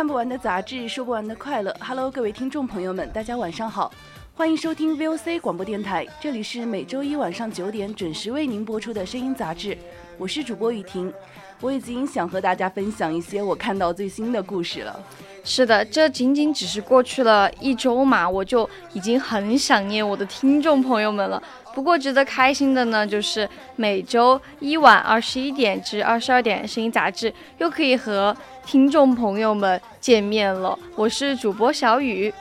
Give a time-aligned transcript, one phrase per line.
[0.00, 1.76] 看不完的杂志，说不完的快乐。
[1.78, 3.92] Hello，各位听众朋友们，大家晚上好，
[4.32, 9.76] 欢迎收听 VOC 广播电台，这里是每周一晚上九点准时为您播出的声音杂志，
[10.16, 11.12] 我是主播雨婷。
[11.60, 14.98] 我已经想和大家分享一些我看到最新的故事了。
[15.42, 21.42] 是的，这仅仅只是过去了一周嘛，我就已经很想念我的听众朋友们了。
[21.74, 28.36] 不过值得开心的呢，就是每周一晚二十一点至二十二点，声音杂志又可以和
[28.66, 30.78] 听众朋友们见面了。
[30.94, 32.32] 我是主播小雨。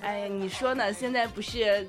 [0.00, 0.90] 哎，你说呢？
[0.92, 1.86] 现在不是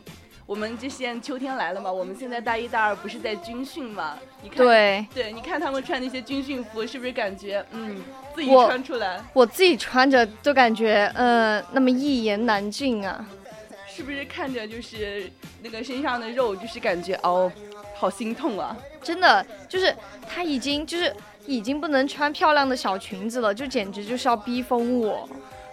[0.51, 1.89] 我们这现在秋天来了嘛？
[1.89, 4.19] 我们现在大一、大二不是在军训嘛？
[4.43, 8.03] 你看，对对，你看他们穿那些军训服，是不是感觉嗯，
[8.35, 9.23] 自己穿出来？
[9.31, 13.25] 我自己穿着都感觉嗯，那么一言难尽啊。
[13.87, 17.49] 是不是看着就是那个身上的肉，就是感觉哦，
[17.95, 18.75] 好心痛啊！
[19.01, 19.95] 真的，就是
[20.27, 25.29] 他已经就是已经不能穿漂亮的小裙子了，就简直就是要逼疯我。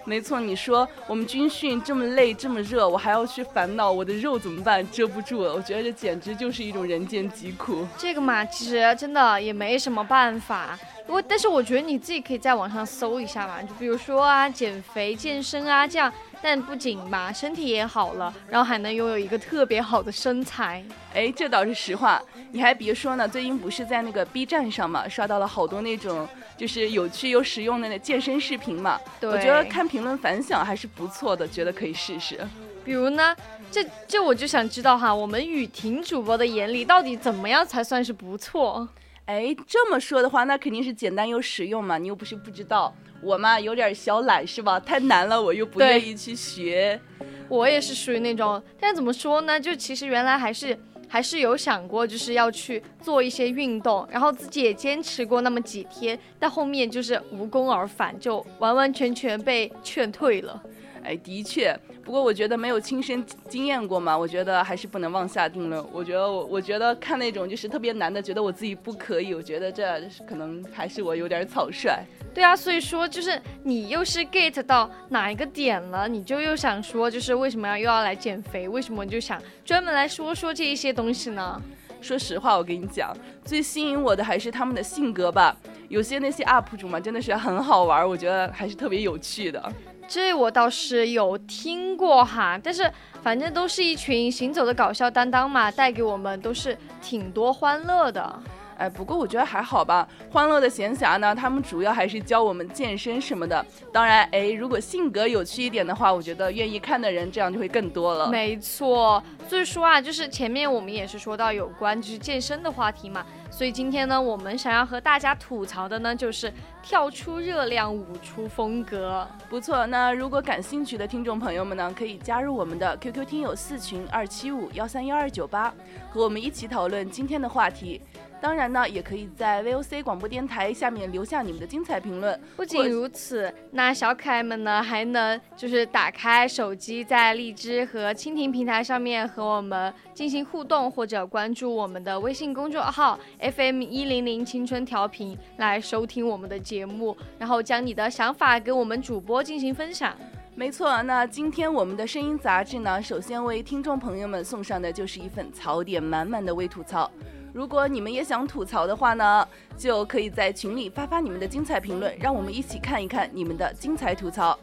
[0.09, 5.55] 没错，你说我们军训这么累这么热，我还要去烦恼我的肉怎么办，遮不住了。
[5.55, 7.87] 我觉得这简直就是一种人间疾苦。
[7.98, 10.78] 这个嘛，其实真的也没什么办法。
[11.06, 16.11] 我但是我觉得你自己可以在网上搜一下嘛，就比如说啊，减肥健身啊这样。
[16.41, 20.84] 但不仅吧，身体也好了，然后还能拥有一个特别好的身材。
[21.12, 22.22] 哎，这倒是实话。
[22.53, 26.26] 你还别说呢，最近不是在那个 B 站上嘛，刷到了好多那种
[26.56, 28.99] 就是有趣又实用的健身视频嘛。
[29.21, 32.38] 对，我觉得看评论反响还是不错的，觉得可以试试。
[32.84, 33.37] 比如呢，
[33.70, 38.88] 这这我就想知道哈，我们雨婷主播的眼里到底怎么样才算是不错？
[39.28, 41.99] 哎，这么说的话，那肯定是简单又实用嘛。
[41.99, 42.94] 你又不是不知道。
[43.21, 44.81] 我嘛有点小懒是吧？
[44.81, 46.99] 太难了，我又不愿意去学。
[47.47, 49.61] 我也是属于那种，但怎么说呢？
[49.61, 50.75] 就其实原来还是
[51.06, 60.62] 还是有想过，就是要去做一些运动，然后自己也坚持过那么几天，但后面就是无功而返，就完完全全被劝退了。
[61.08, 61.74] 哎，的确，
[62.04, 65.82] 不过我觉得没有亲身经验过嘛，我觉得还是不能妄下定论。
[65.91, 72.04] 我觉得我我觉得看那种就是特别难的，觉得我自己不可以，我觉得这可能还是我有点草率。
[72.34, 78.69] 对啊，所以说就是你又是 get 到哪一个点了，你就又想说，就是为什么要又要来减肥？
[78.69, 81.58] 为什么就想专门来说说这一些东西呢？
[82.02, 85.56] 说实话，我跟你讲，最吸引我的还是他们的性格吧。
[85.88, 89.72] 有些那些 UP 主嘛，真的是很好玩，我觉得还是特别有趣的。
[90.06, 92.91] 这我倒是有听过哈，但是
[93.22, 98.38] 反正都是一群行走的搞笑担当嘛，带给我们都是挺多欢乐的。
[98.78, 100.09] 哎，不过我觉得还好吧。
[100.31, 103.65] 欢乐的闲暇呢，他们主要还是教我们健身什么的。
[103.93, 108.28] 当然，哎，如果性格有趣一点的话，我觉得愿意看的人这样就会更多了。
[108.28, 113.26] 没错，所以说啊，就是前面我们也是说到有关就是健身的话题嘛。
[113.58, 119.26] 所以今天呢，我们想要和大家吐槽的呢，就是跳出热量，舞出风格。
[119.50, 125.74] 不错，那如果感兴趣的听众朋友们呢，可以加入我们的 QQ 听友四群二七五幺三幺二九八，
[126.08, 128.00] 和我们一起讨论今天的话题。
[128.41, 132.41] 当然呢，也可以在 VOC 广播电台下面留下你们的精彩评论。
[132.56, 150.17] 不仅如此，那小可爱们呢，还能就是打开手机，在荔枝和蜻蜓平台上面和我们进行互动，或者关注我们的微信公众号 FM 一零零青春调频来收听我们的节目，然后将你的想法给我们主播进行分享。
[150.55, 157.11] 没错，那今天我们的声音杂志呢，首先为听众朋友们送上的就是一份槽点满满的微吐槽。
[157.58, 164.56] 如果你们也想吐槽的话呢，就可以在群里发发你们的精彩评论，让我们一起看一看你们的精彩吐槽。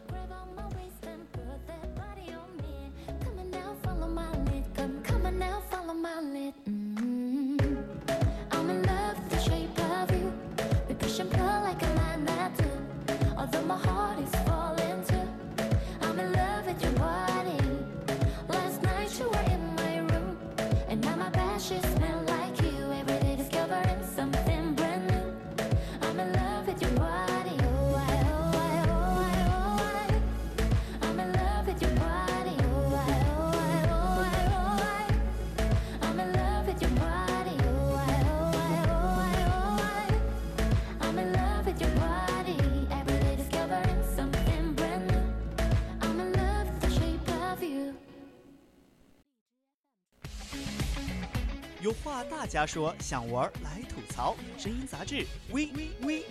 [52.02, 54.36] 话大家说，想玩来吐槽。
[54.58, 56.24] 声音杂志，微微微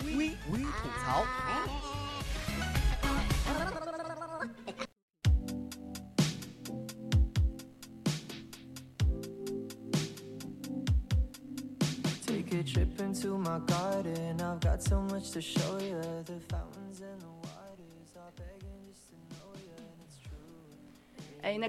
[0.50, 1.24] 微吐槽。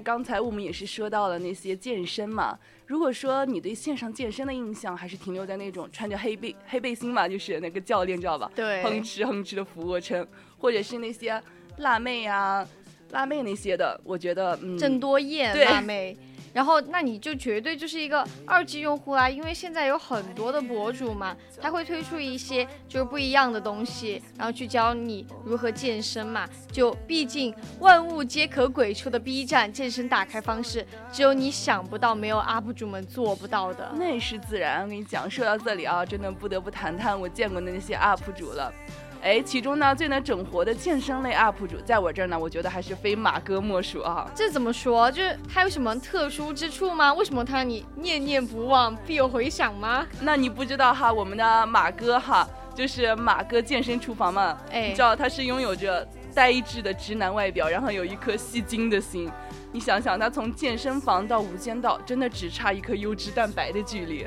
[0.08, 2.58] 刚才我们也是说到了那些健身嘛。
[2.86, 8.50] 如果说你对线上健身的印象还是停留在那种穿着黑背黑背心嘛，就是那个教练知道吧？
[8.54, 10.26] 对，哼哧哼哧的俯卧撑，
[10.56, 11.38] 或者是那些
[11.76, 12.66] 辣妹啊、
[13.10, 16.16] 辣妹那些的，我觉得嗯，郑多燕对辣妹。
[16.58, 26.48] 然后，那你就绝对就是一个二级用户啦，因为现在有很多的博主嘛，他会推出一些就是不一样的东西，然后去教你如何健身嘛。
[26.72, 33.92] 就毕竟万物皆可鬼畜的 B 站健身打开方式，只有你想不到，没有 UP 主们做不到的。
[33.94, 34.82] 那是自然。
[34.82, 38.74] 我跟你讲，说到这里啊，真的不得不谈谈我见过的那些 UP 主了。
[39.22, 44.30] 哎，其中呢最能整活的健身类 UP 主，在我这儿呢，我觉得还是非马哥莫属啊。
[44.34, 45.10] 这怎么说？
[45.10, 47.12] 就是他有什么特殊之处吗？
[47.12, 50.06] 为什么他让你念念不忘，必有回响吗？
[50.20, 59.30] 那你不知道哈，我们的马哥哈，就是马哥健身厨房嘛，哎你知道他是拥有着呆滞的直男外表，然后有一颗吸金的心。
[59.72, 64.26] 你想想，他从健身房到无间道，真的只差一颗优质蛋白的距离。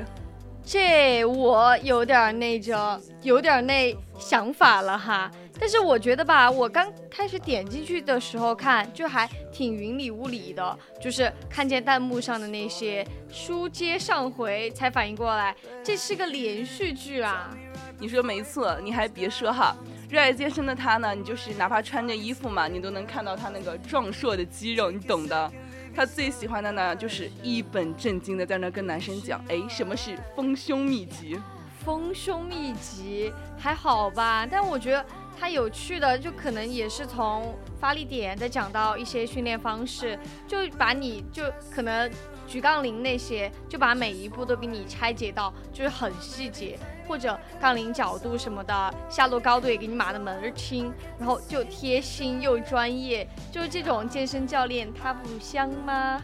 [0.64, 5.30] 这我有点儿那个，有点儿那想法了哈。
[5.58, 15.54] 但是我觉得吧，我刚开始点进去的时候看，就还挺云里雾里的，就是看见弹幕上的那些书接上回，才反应过来
[15.84, 17.50] 这是个连续剧啊。
[17.98, 19.76] 你说没错，你还别说哈，
[20.08, 25.52] 热爱健身的他呢，你就是哪怕穿着衣服嘛，你都能看到他那个壮硕的肌肉，你懂的。
[25.94, 31.38] 他最喜欢的呢，就是一本正经的在那跟男生讲，哎，什么是丰胸秘籍？
[31.84, 35.04] 丰胸秘籍还好吧，但我觉得
[35.38, 40.16] 他有趣的就可能也是从发力点再讲到一些训练方式，
[40.46, 41.42] 就把你就
[41.74, 42.08] 可能
[42.46, 56.20] 举杠铃那些，就把每一步都给你拆解到就是很细节，或者杠铃角度什么的，下落高度也给你码的门儿清，然后就贴心又专业，就是这种健身教练他不香吗？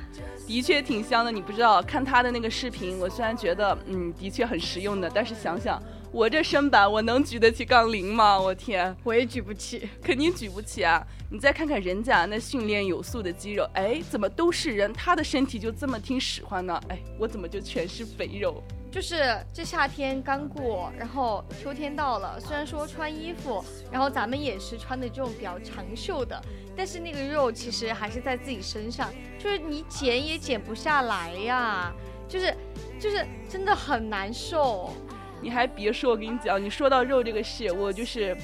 [0.47, 8.41] 的确挺香的，你不知道，看他的那个视频，我虽然觉得嗯的确很实用的，但是想想我这身板，我能举得起杠铃吗？
[8.41, 8.97] 我天！
[9.05, 9.89] 我也举不起。
[10.03, 11.07] 肯定举不起啊！
[11.31, 16.81] 你再看看人家那训练有素的肌肉，哎，怎么都是人，他的身体就这么听使唤呢？
[16.89, 18.63] 哎，我怎么就全是肥肉？
[18.91, 22.41] 就是这夏天刚过，然后秋天到了。
[22.41, 23.63] 虽然说穿衣服，
[23.93, 26.41] 然后咱们也是穿的这种比较长袖的，
[26.75, 31.93] 但是那个肉其实还是在自己身上，就是你减也减不下来呀，
[32.27, 32.57] 就是
[32.99, 34.95] 就是真的很难受。
[35.41, 38.37] 你还别说，我跟你讲，你说到肉这个事，我就是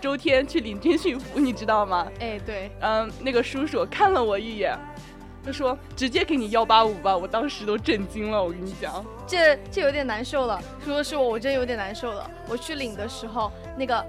[0.00, 2.06] 周天去领军训服，你知道吗？
[2.20, 4.76] 哎，对，嗯，那个叔叔看了我一眼，
[5.44, 9.04] 他说直接给你幺八五吧，我当时都震惊了，我跟你讲。
[9.26, 10.60] 这这有点难受了。
[10.84, 12.30] 说是我，我真有点难受了。
[12.48, 14.04] 我去领的时候，那个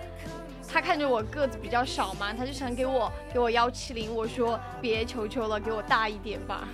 [0.67, 6.67] 他看着我个子比较少嘛，他就想给我给我幺七零，我说别求求了，给我大一点吧。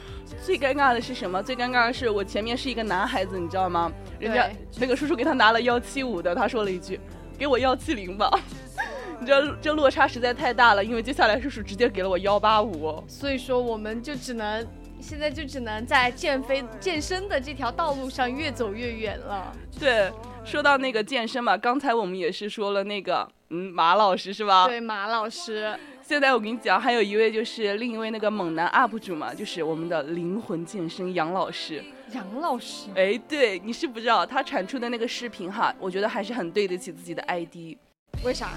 [0.43, 1.43] 最尴尬的是什么？
[1.43, 3.91] 最尴尬的是我前面是一个男孩子，你知道吗？
[4.17, 6.99] 人家那个叔叔给他拿了幺七五的，他说了一句
[7.37, 8.29] ：“给我幺七零吧。
[9.19, 13.03] ”你知道这落差实在太大了，因为接下来叔叔直接给了我幺八五。
[13.07, 14.65] 所以说，我们就只能
[14.99, 19.55] 现在就只能在健飞健身的这条道路上越走越远了。
[19.79, 20.11] 对，
[20.43, 24.65] 说到那个健身嘛，刚才我们也是说了那个，嗯，马老师是吧？
[24.65, 31.83] 对，马老师，现在我跟你讲，还有一位就是另一位那个猛男 UP 主嘛，就是我们的灵魂健身杨老师。
[32.13, 37.77] 杨老师，哎，对，你是不知道他产出的那个视频哈，我觉得还是很对得起自己的 ID。
[38.23, 38.51] 为啥？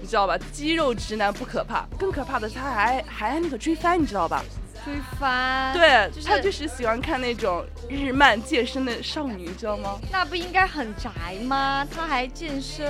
[0.00, 0.38] 你知道吧？
[0.52, 4.44] 肌肉直男不可怕，更可怕的是他还还爱那个追番，你知道吧？
[4.84, 9.98] 追番？，对，就是他就是喜欢看那种日漫健身的少女，你知道吗？
[10.12, 11.10] 那不应该很宅
[11.44, 11.84] 吗？
[11.90, 12.86] 他还健身？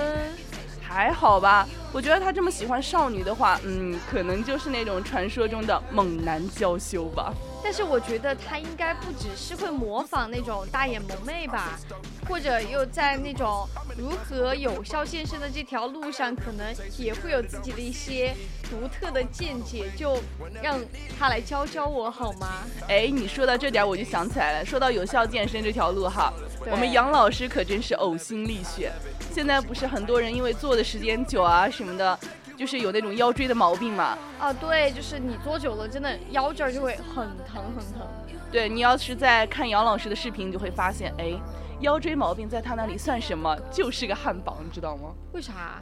[0.96, 7.32] 还好吧，我觉得他这么喜欢少女的话，嗯，可能就是那种传说中的猛男娇羞吧。
[7.64, 11.80] 但是我觉得他应该不只是会模仿那种大眼萌妹吧，
[12.28, 16.66] 或者又在那种如何有效健身的这条路上，可能
[16.98, 18.34] 也会有自己的一些
[18.68, 20.18] 独特的见解，就
[20.62, 20.78] 让
[21.18, 22.58] 他来教教我好吗？
[22.88, 24.66] 哎，你说到这点，我就想起来了。
[24.66, 26.30] 说到有效健身这条路哈，
[26.70, 28.92] 我们杨老师可真是呕心沥血。
[29.32, 32.18] 现在不是很多人因为坐的时间久啊什么的，
[32.56, 34.18] 就是有那种腰椎的毛病嘛。
[34.40, 38.06] 啊，对，就是你坐久了，真的腰这儿就会很疼很疼。
[38.50, 41.32] 对你要是在看杨老师的视频，你就会发现，哎，
[41.80, 43.56] 腰椎毛病在他那里算什么？
[43.70, 45.10] 就是个汉堡，你知道吗？
[45.32, 45.78] 为啥？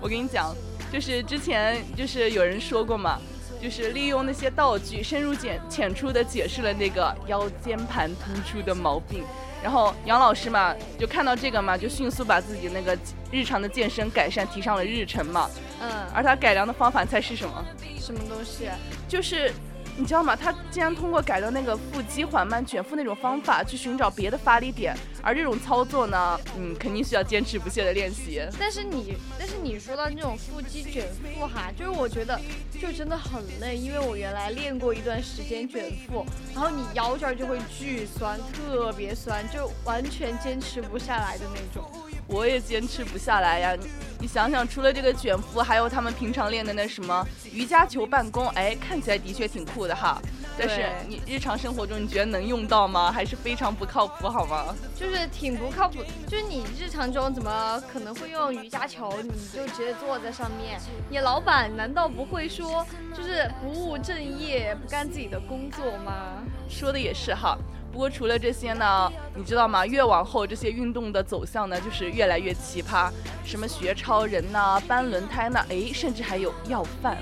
[0.00, 0.54] 我跟你讲，
[0.92, 3.18] 就是之前就是有人说过嘛，
[3.62, 9.24] 就是利用那些道具深入浅浅出的解释了那个腰间盘突出的毛病。
[9.64, 12.94] 然后杨老师嘛，就看到这个嘛，就迅速把自己那个
[13.32, 15.48] 日常的健身改善提上了日程嘛。
[15.80, 17.64] 嗯，而他改良的方法，你猜是什么？
[17.98, 18.68] 什么东西？
[19.08, 19.50] 就是。
[19.96, 20.34] 你知道吗？
[20.34, 28.42] 他竟然通过改良那个腹肌缓慢卷腹那种方法去寻找别的发力点，而这种操作呢，嗯，肯定需要坚持不懈的练习。
[28.58, 32.40] 但是你，但是你说到那种腹肌卷腹哈，就是我觉得
[32.80, 41.88] 就真的很累，因为我原来练过一段时间卷腹，然后你腰这儿就会巨酸，特别酸，就完全坚持不下来的那种。
[42.26, 43.74] 我也坚持不下来呀！
[43.74, 43.86] 你
[44.20, 50.20] 你想想，除了这个卷腹，还有他们平常练的那什么瑜伽球办公，哎，看起来的确挺酷的哈。
[50.56, 53.10] 但是你日常生活中你觉得能用到吗？
[53.10, 54.74] 还是非常不靠谱，好吗？
[54.94, 56.02] 就是挺不靠谱。
[56.28, 59.12] 就是你日常中怎么可能会用瑜伽球？
[59.20, 60.80] 你就直接坐在上面？
[61.10, 66.42] 你老板难道不会说就是不务正业，不干自己的工作吗？
[66.68, 67.58] 说的也是哈。
[67.94, 69.86] 不过除了这些呢，你知道吗？
[69.86, 73.08] 越往后这些运动的走向呢，就是越来越奇葩，
[73.44, 77.16] 什么学超人呐、搬轮胎呐，哎，甚至还有要饭，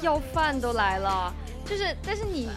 [0.00, 1.34] 要饭都来了。
[1.64, 2.48] 就是，但是你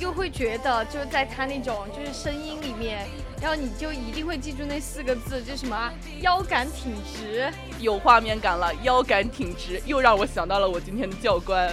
[0.00, 3.06] 又会觉得，就是在他那种就是声音里面，
[3.40, 8.74] 然后你就一定会记住那四个字，就什么腰杆挺直，有画面感了。
[8.82, 11.72] 腰杆挺直，又让我想到了我今天的教官。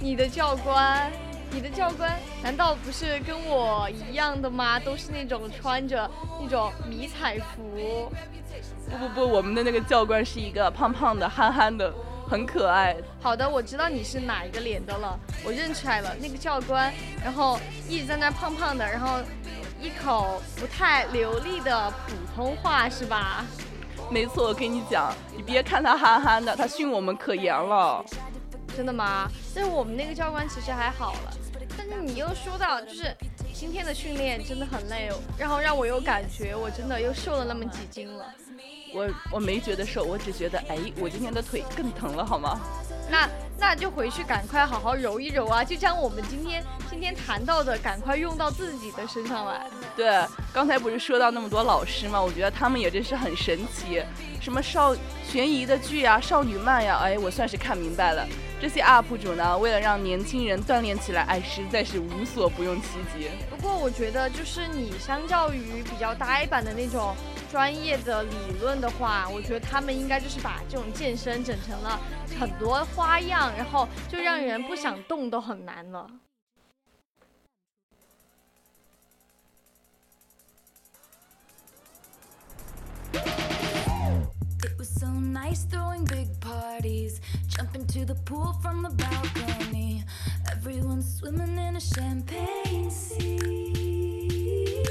[0.00, 1.08] 你的教官？
[1.52, 4.78] 你的教官难道不是跟我一样的吗？
[4.78, 6.08] 都是那种穿着
[6.40, 8.10] 那种迷彩服。
[8.88, 11.92] 不不不，我们的那个教官是一个胖胖的、憨憨的，
[12.28, 12.96] 很可爱。
[13.20, 16.92] 好的，我知道你是哪一个脸的了，我认出来了，那个教官，
[17.22, 19.20] 然后一直在那胖胖的，然后
[19.80, 23.44] 一口不太流利的普通话，是吧？
[24.10, 28.04] 没错，我跟你讲，你别看他憨憨的，他训我们可严了。
[28.76, 29.30] 真的吗？
[29.54, 31.32] 但是我们那个教官其实还好了。
[31.76, 33.14] 但是你又说到，就是
[33.52, 38.26] 今天的训练真的很累，然后让我有感觉，我真的又瘦了那么几斤了。
[38.92, 42.58] 我我没觉得瘦，我只觉得，哎，我今天的腿更疼了，好吗？
[43.08, 49.66] 那那就回去赶快好好揉一揉啊，就将我们今天今天谈到的赶快用到自己的身上来。
[49.96, 52.20] 对，刚才不是说到那么多老师吗？
[52.20, 54.02] 我觉得他们也真是很神奇，
[54.40, 58.26] 什么少悬疑的剧呀、少女漫呀，哎，我算是看明白了。
[58.60, 63.30] 这些 UP 主呢，为了让年轻人锻炼起来，哎，实在是无所不用其极。
[63.48, 67.16] 不过我觉得，就是你相较于比较呆板的那种
[67.50, 71.98] 专业的理论的话，我觉得他们应该就是把这种健身整成了
[72.38, 76.06] 很多花样，然后就让人不想动都很难了。
[85.00, 90.04] So nice throwing big parties, jumping to the pool from the balcony.
[90.50, 94.82] Everyone's swimming in a champagne sea.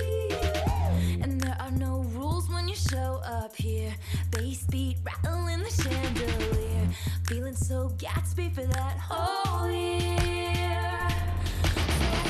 [1.22, 3.94] And there are no rules when you show up here.
[4.32, 6.90] Bass beat rattling the chandelier.
[7.28, 11.10] Feeling so Gatsby for that whole year.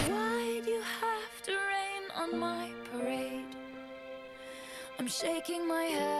[0.09, 3.45] Why'd you have to rain on my parade?
[4.97, 6.18] I'm shaking my head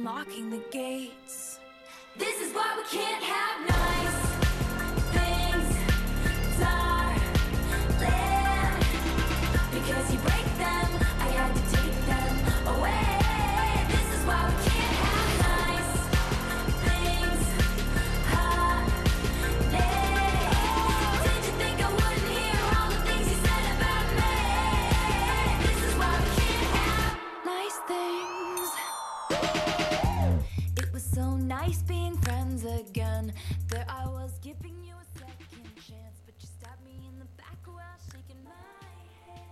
[0.00, 1.60] unlocking the gates.
[2.16, 3.79] This is why we can't have nice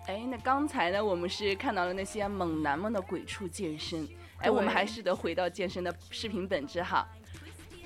[0.06, 4.08] 哎，那刚才呢，我们是看到了那些猛男们的鬼畜健身。
[4.38, 7.06] 哎，我们还是得回到健身的视频本质哈。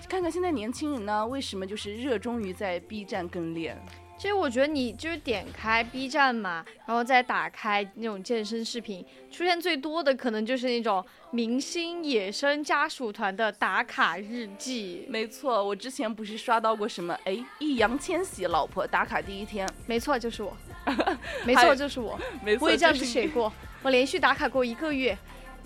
[0.08, 3.76] 看看现在年轻人呢，为什么就是热衷于在 B 站跟练？
[4.22, 15.06] 其实我觉得你就是点开 B 站嘛，然后再打开那种健身视频，出现最多的可能就是那种明星野生家属团的打卡日记。
[15.08, 17.12] 没错，我之前不是刷到过什么？
[17.24, 20.56] 哎，易烊千玺老婆打卡第一天，没错，就是我，
[21.44, 23.52] 没错，就是我， 没错，我也这样子写过，
[23.82, 25.18] 我连续打卡过一个月，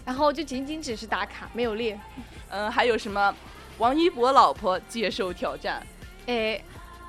[0.06, 2.00] 然后就仅仅只是打卡，没有练。
[2.48, 3.36] 嗯，还有什么
[3.76, 5.86] 王一博老婆接受挑战。
[6.25, 6.58] 哎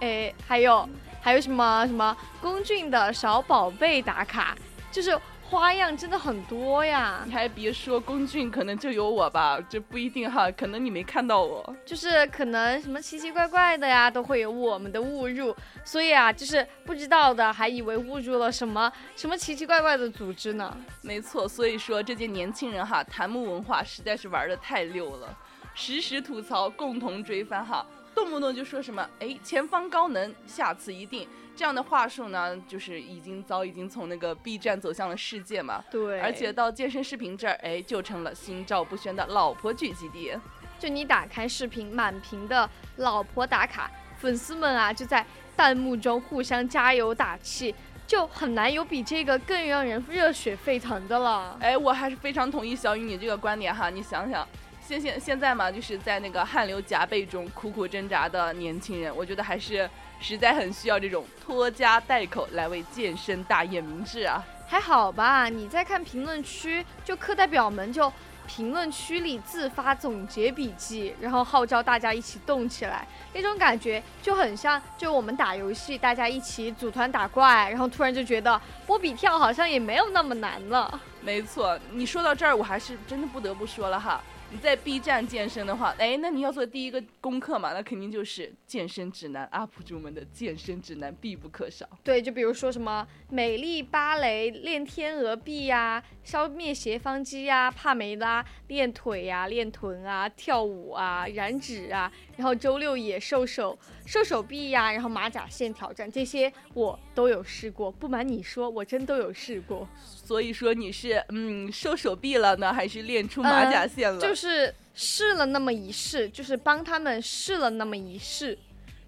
[0.01, 0.87] 哎，还有
[1.27, 4.57] 还有什么什么龚俊的小宝贝打卡，
[4.89, 7.33] 就是花样真的很多呀你。
[7.33, 11.75] 还别说，龚俊可能就有我吧，这不一定哈，可能你没看到我。
[11.85, 15.53] 就是可能什么奇奇怪怪的呀，都会有我们的误入，
[15.83, 20.77] 所以啊，就是不知道的还以为误入了什么什么奇奇怪怪的组织呢。
[21.01, 25.37] 没错，所以说这届年轻人哈，弹幕文化实在是玩的太溜了，
[25.75, 27.85] 实时吐槽，共同追番哈，
[28.17, 40.31] 动不动就说什么哎前方高能，下次一定这样的话术呢，就是已经早已经从那个 B 站走向了世界嘛，对而且到健身视频这儿，哎就成了心照不宣的老婆聚集地。
[40.79, 45.23] 就你打开视频，满屏的老婆打卡，粉丝们啊就在
[45.55, 47.73] 弹幕中互相加油打气，
[48.07, 51.55] 就很难有比这个更让人热血沸腾的了。
[51.59, 53.91] 哎，我还是非常同意小雨你这个观点哈。
[53.91, 54.47] 你想想，
[54.87, 59.89] 现现现在嘛，就是在那个汗流浃背中苦苦挣扎的年轻人，我觉得还是
[60.21, 64.41] 实在很需要这种拖家带口来为健身大业明志啊。
[64.65, 68.09] 还好吧，你再看评论区，就课代表们就
[68.47, 80.97] 评论区里自发总结笔记，然后号召大家一起动起来，那种感觉就很像就我们打游戏，大家一起组团打怪，然后突然就觉得波比跳好像也没有那么难了。
[81.19, 84.21] 没错，你说到这儿，我还是真的不得不说了哈。
[84.49, 91.85] 你在 B 站健身的话，哎，那你要做第一个功课嘛，那肯定就是健身指南 UP 主们的健身指南必不可少。
[92.01, 107.91] 对，就比如说什么美丽芭蕾练天鹅臂呀、消灭斜方肌呀、帕梅拉练腿呀、练臀啊、跳舞啊、燃脂啊，然后周六也瘦瘦瘦手臂呀，然后马甲线挑战这些我都有试过。
[107.91, 114.21] 不瞒你说，我真都有试过，所以说你是嗯瘦手臂了呢，还是练出马甲线了？
[114.21, 118.57] 就是试了那么一试，就是帮他们试了那么一试。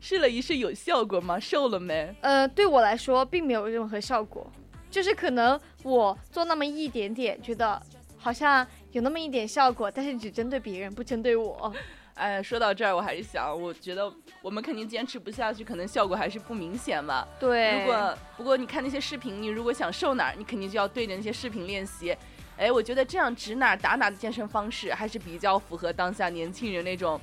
[0.02, 1.40] 试了一试有效果吗？
[1.40, 2.14] 瘦了没？
[2.20, 4.52] 呃，对我来说并没有任何效果，
[4.92, 7.82] 就是可能我做那么一点点，觉得
[8.18, 11.74] 好像有那么一点效果，但是只针对别人，不针对我。
[12.20, 17.26] 哎，说到这儿，我还是想，我觉得我们肯定坚持不下去，可能效果还是不明显嘛。
[17.40, 22.16] 对，如果不过你看那些视频，你如果想瘦哪儿，你肯定就要对着那些视频练习。
[22.58, 27.20] 哎，我觉得这样指哪儿打哪儿的健身方式，还是比较符合当下年轻人那种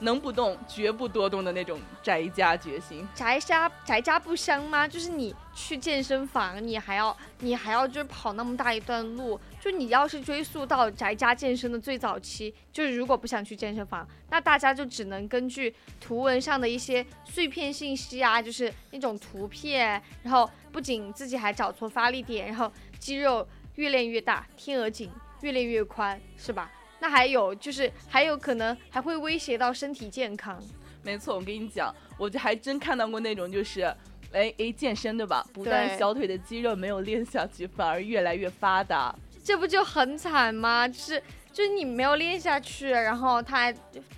[0.00, 3.06] 能不动绝不多动的那种宅家决心。
[3.14, 4.86] 宅家宅家不香吗？
[4.86, 25.10] 就是你去健身房，你还要你还要就是跑那么大一段路，就你要是追溯到宅家健身的最早期，就是如果不想去健身房，那大家就只能根据图文上的一些碎片信息啊，就是那种图片，然后不仅自己还找错发力点，然后肌肉越练越大，天鹅颈
[25.42, 26.70] 越练越宽，是吧？
[27.00, 30.62] 那还有就是还有可能还会威胁到身体健康。
[31.02, 33.92] 没错，我跟你讲，我就还真看到过那种就是。
[34.32, 35.44] 哎哎，健身对吧？
[35.52, 39.12] 不但小腿的肌肉没有练下去，反而越来越发达。
[39.42, 40.86] 这不就很惨吗？
[40.86, 41.20] 就是
[41.52, 43.74] 就是你没有练下去，然后它还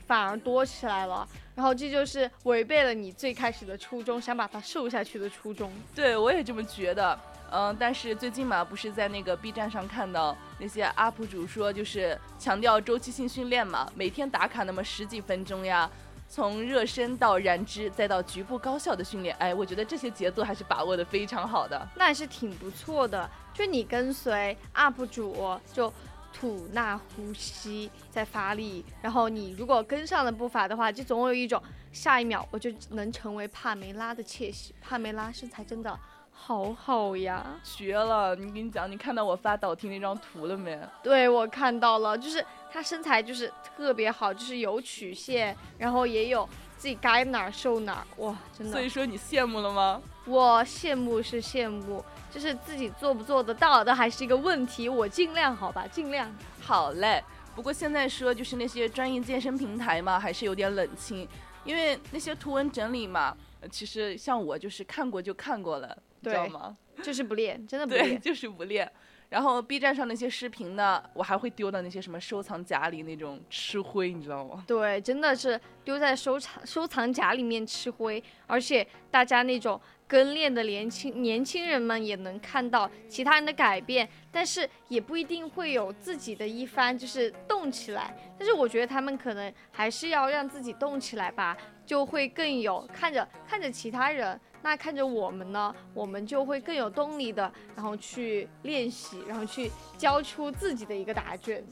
[0.07, 5.73] 反而多起来了，然后这就是违背了你最开始的初衷，想把它瘦下去的初衷。
[5.95, 7.19] 对，我也这么觉得。
[7.55, 15.91] 嗯，但是最近嘛，不是在那个 B 站上看到那些 UP 主说，就是强调周期性训练嘛，每天打卡那么十几分钟呀，
[16.27, 19.37] 从热身到燃脂，再到局部高效的训练。
[19.39, 21.87] 哎，我觉得这些节奏还是把握的非常好的。
[21.95, 23.29] 那还是挺不错的。
[23.53, 25.37] 就你跟随 UP 主
[25.75, 25.93] 就
[26.33, 31.63] 吐纳呼吸在发力，然后你如果跟上了步伐的话，就总有一种
[31.93, 34.75] 下一秒我就能成为帕梅拉的窃喜。
[34.81, 36.01] 帕梅拉身材真的
[36.33, 37.45] 好好呀。
[37.63, 38.35] 绝了！
[38.35, 40.79] 你跟你讲，你看到我发导听那张图了没？
[41.03, 50.03] 对我看到了，就是她身材就是特别好，就是有曲线，然后也有自己该哪儿瘦哪儿，哇，真的，所以说你羡慕了吗？
[50.27, 56.35] 我羡慕是羡慕，就是自己做不做得到的还是一个问题，我尽量好吧，尽量。
[56.61, 57.23] 好嘞。
[57.55, 61.29] 不过现在说就是那些专业健身平台嘛，还是有点冷清，
[61.65, 66.77] 因为那些图文整理嘛，呃其实像我就是看过就看过了，你知道对吗？
[67.03, 68.21] 就是不练，真的不，练。
[68.21, 68.91] 就是不练。
[69.29, 74.63] 然后 B 站上那些视频呢，我还会丢到那些什么收藏夹里那种吃灰，你知道吗？
[74.67, 88.15] 对，真的是丢在收藏收藏夹里面吃灰，而且大家那种跟练的年轻年轻人们也能看到其他人的改变，但是也不一定会有自己的一番就是动起来。
[88.39, 101.65] 但是我觉得他们可能还是要让自己动起来吧，就会更有看着看着其他人，那看着我们呢，我们就会更有动力的，然后去练习，然后去交出自己的一个答卷。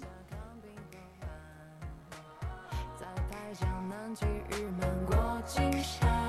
[2.98, 6.19] 在台上那暖气郁闷过金山，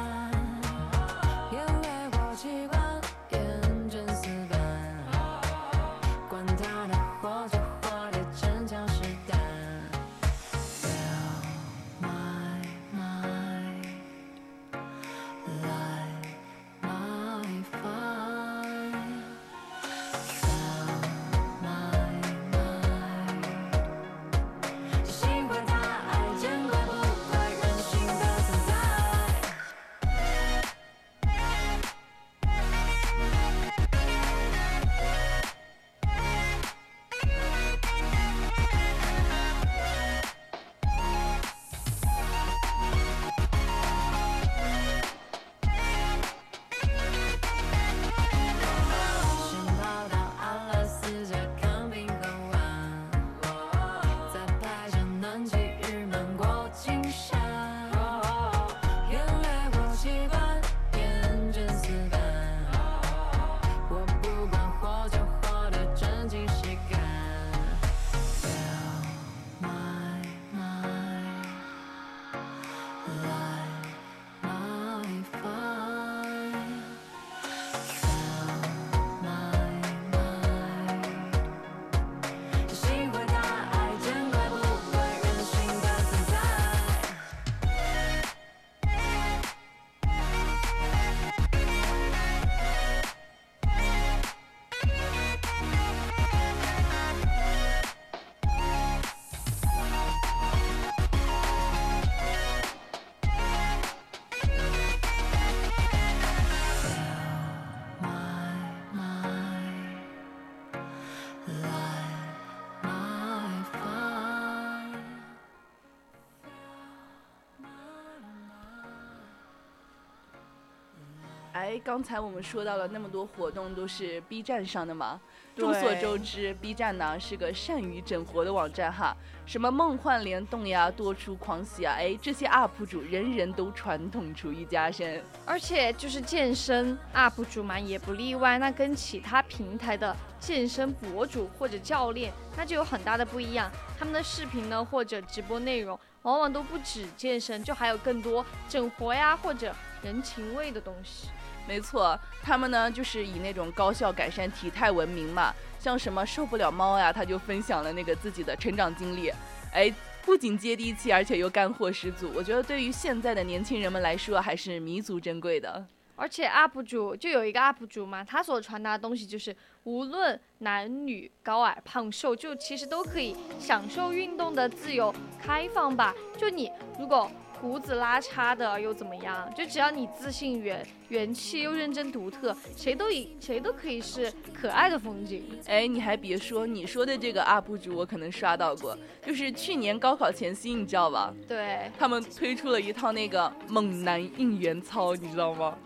[121.61, 125.21] 哎，刚才我们说到了那么多活动都是 B 站上的嘛。
[125.55, 135.21] 众所周知，B 站呢是个善于整活的网站哈，什么梦幻联动呀、多出狂喜啊，哎，这些 UP 主人人都传统厨艺加深。
[135.45, 138.57] 而且就是健身 UP 主嘛，也不例外。
[138.57, 143.69] 那跟其他平台的健身博主或者教练，那就有很大的不一样。
[143.99, 149.71] 他们的视频呢，或者直播内容，往往都不止健身，就还有更多整活呀或者
[150.01, 151.27] 人情味的东西。
[151.67, 159.31] 没错，他们呢就是以那种高效改善体态闻名嘛，像什么受不了猫呀，他就分享了那个自己的成长经历，
[159.71, 159.93] 哎，
[160.25, 162.29] 不仅接地气，而且又干货十足。
[162.35, 165.85] 我觉得对于现在的年轻人们来说，还是弥足珍贵的。
[166.17, 176.13] 而且 UP 主就有一个 UP 主嘛，他所传达的东西就是，无论男女高矮胖瘦，就其实都可以享受运动的自由开放吧。
[176.37, 176.69] 就你
[176.99, 179.47] 如果胡子拉碴的又怎么样？
[179.55, 185.43] 就只要你自信元元气又认真独特，谁都以谁都可以是可爱的风景。
[185.67, 191.31] 哎，你还别说，你说的这个 UP 主我可能刷到过，就是去年高考前夕，你知道吧？
[191.47, 195.77] 对，他们推出了一套那个猛男应援操，你知道吗？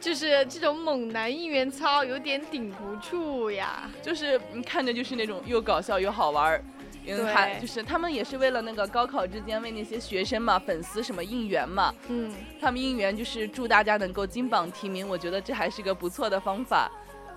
[0.00, 3.90] 就是这种猛男应援操有点顶不住呀。
[4.00, 6.64] 就是你看着就是那种又搞笑又好玩儿，
[7.10, 16.90] 因为对还就是他们也是为了那个高考之间为那些学生嘛、粉丝什么应援嘛，嗯，他们应援就是祝大家能够金榜题名，我觉得这还是个不错的方法。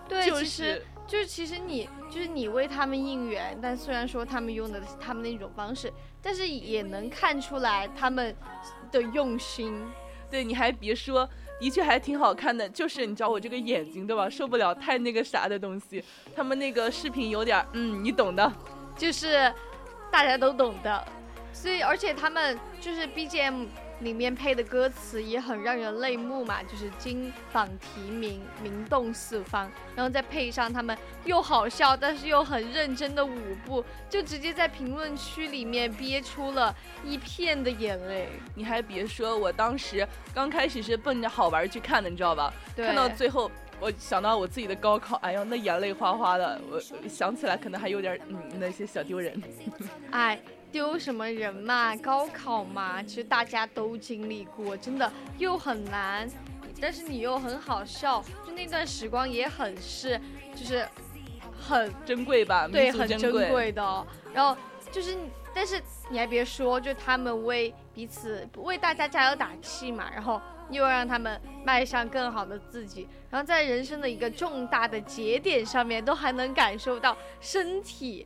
[0.08, 8.36] 对，就是就是其实你就是你为他们应援，但虽然说他们用的是他们的一种方式，但是也能看出来他们
[8.92, 9.82] 的用心。
[10.30, 12.68] 对，你还别说，的确还挺好看的。
[12.70, 16.04] 就是你知道我这个眼睛对吧，受不了太那个啥的东西。
[16.36, 18.52] 他们那个视频有点，嗯，你懂的。
[18.96, 19.54] 就是
[20.12, 21.06] 大家都懂的，
[21.52, 23.68] 所以而且他们就是 BGM
[24.00, 36.76] 里面配的歌词也很让人泪目嘛，就是金榜题名，名动四方，然后再配上他们又好笑但是又很认真的舞步，就直接在评论区里面憋出了
[37.06, 38.28] 一片的眼泪。
[38.56, 42.54] 你还别说，我当时刚开始是奔着好玩去看的，你知道吧？
[42.76, 43.50] 看到最后，
[43.84, 49.44] 我想到我自己的高考，哎呀，那眼泪哗哗的，我我想起来可能还有点嗯那些小丢人。
[50.12, 50.40] 哎，
[50.72, 51.94] 丢什么人嘛？
[51.98, 56.30] 高考嘛，其实大家都经历过，真的又很难，
[56.80, 60.18] 但是你又很好笑，就那段时光也很是，
[60.56, 60.88] 就是
[61.60, 63.70] 很珍贵吧，对，很珍贵。
[63.74, 64.08] 的哦。
[64.34, 64.56] 然后
[64.94, 65.18] 就是，
[65.54, 78.26] 但是你还别说，就他们为彼此为大家加油打气嘛，然后又让他们迈向更好的自己，然后在人生的一个重大的节点上面，都还能感受到身体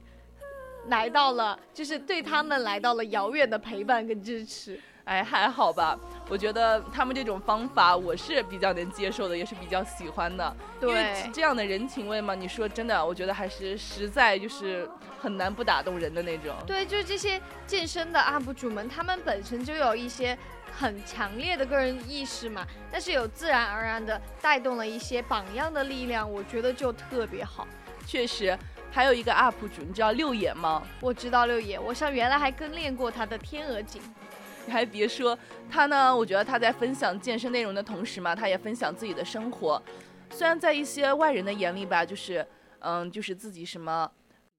[0.87, 4.79] 来到了，就是对他们来到了遥远的陪伴跟支持。
[5.05, 5.97] 哎，还好吧。
[6.27, 10.53] 我觉得他们这种方法我是比较能接受的，也是比较喜欢的。
[10.81, 14.85] 因为对，这样的人情味嘛，你说真的，我觉得还是实在就是
[15.21, 16.53] 很难不打动人的那种。
[16.65, 20.37] 对，就是这些健身的 UP 主们，他们本身就有一些
[20.79, 27.67] 很强烈的个人意识嘛，但是有自然而然的带动了一些榜样的力量，我觉得就特别好。
[28.05, 28.55] 确实，
[28.91, 30.83] 还有一个 UP 主，你知道六爷吗？
[31.01, 33.99] 我知道六爷，我像原来还跟练过他的天鹅颈。
[34.67, 35.35] 你还别说，
[35.67, 39.81] 他呢，我觉得他在分享健身内容的同时嘛，他也分享自己的生活。
[40.29, 42.45] 虽然在一些外人的眼里吧，就是，
[42.79, 44.11] 嗯，就是自己什么，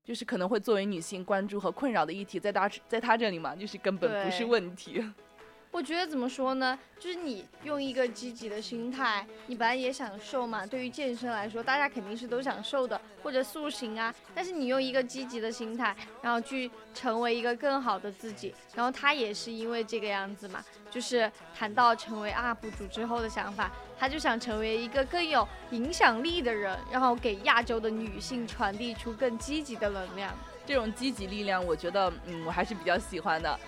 [0.02, 5.04] 就是可能会作为女性关注和困扰的议题，在他在他这里嘛，就是根本不是问题。
[5.70, 6.76] 我觉得怎么说呢？
[6.98, 10.66] 就是你用一个积极的心态，你本来也想瘦嘛。
[10.66, 14.12] 对于健身来说，大家肯定是都想瘦的，或者塑形啊。
[14.35, 18.52] 但是你用一个积极的心态，然后去成为一个更好的自己。
[18.74, 30.35] 然后他也是因为这个样子嘛，就是谈到成为 UP 主之后的想法，他就想成为一个更有影响力的人，然后给亚洲的女性传递出更积极的能量。
[30.66, 33.59] 这种积极力量，我觉得，嗯，我还是比较喜欢的。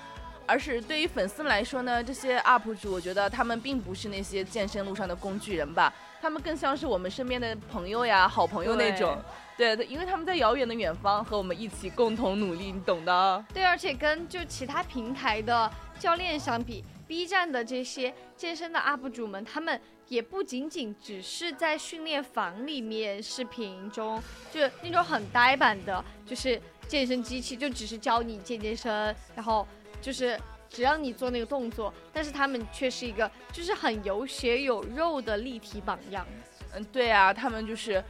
[0.51, 9.17] 而是对于粉丝们来说呢，这些 UP 主，我觉得他们并不是那些健身路上的工具人吧，他们更像是我们身边的朋友呀、好朋友那种。
[9.57, 13.45] 对，因为他们在遥远的远方和我们一起共同努力，你懂的。
[13.55, 29.65] 对，而且跟就其他平台的教练相比，B 站的这些健身的 UP 主们，他们也不仅仅只是在训练房里面视频中，就是那种很呆板的，就是健身机器，就只是教你健健身，然后
[30.01, 36.27] 就是只要你做那个动作，但是他们却是一个就是很有血有肉的立体榜样。
[36.75, 38.03] 嗯，对啊，他们就是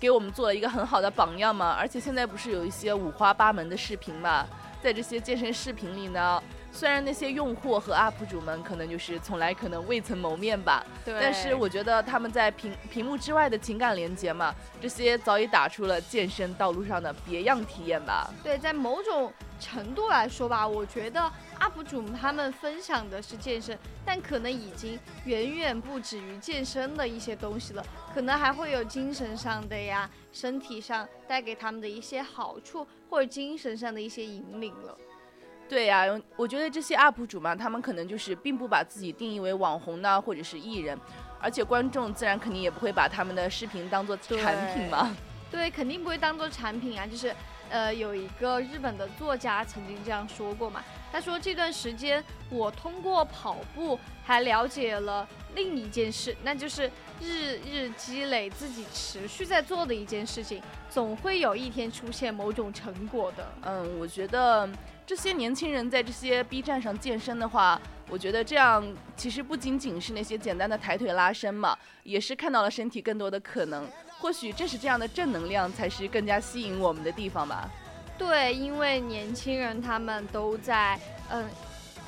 [0.00, 1.76] 给我们做了一个很好的榜样嘛。
[1.78, 4.46] 而且现在不是有一些五花八门的视频嘛，
[4.82, 6.42] 在这些健身视频里呢，
[6.76, 18.30] 虽然那些用户和 UP 主们可能就是从来可能未曾谋面吧，对，但是我觉得他们在屏屏幕之外的情感连接嘛，这些早已打出了健身道路上的别样体验吧。
[18.44, 21.18] 对，在某种程度来说吧，我觉得
[21.58, 27.82] UP 主他们分享的是健身，但可能已经远远不止于健身的一些东西了，
[28.14, 34.94] 可能还会有精神上的呀、身体上带给他们的一些好处，或者精神上的一些引领了。
[35.68, 36.04] 对呀、
[36.36, 40.96] 我觉得这些 UP 主嘛，他们可能就是并不把自己定义为网红呢，或者是艺人，
[41.40, 45.14] 而且观众自然肯定也不会把他们的视频当做产品嘛。
[45.50, 47.06] 对，肯定不会当做产品啊。
[47.06, 47.34] 就是，
[47.68, 50.82] 呃，有一个日本的作家曾经这样说过嘛。
[51.12, 63.48] 他说这段时间我通过跑步还了解了另一件事，那就是日日积累自己持续在做的一件事情，总会有一天出现某种成果的。
[63.62, 64.68] 嗯，我觉得
[65.06, 68.84] 这些年轻人在这些 B 站上健身的话，我觉得这样
[69.16, 73.88] 其实不仅仅是那些简单的抬腿拉伸嘛，也是看到了身体更多的可能。
[74.18, 77.70] 或许正是这样的正能量，才是更加吸引我们的地方吧。
[78.18, 80.98] 对，因为年轻人他们都在，
[81.30, 81.48] 嗯，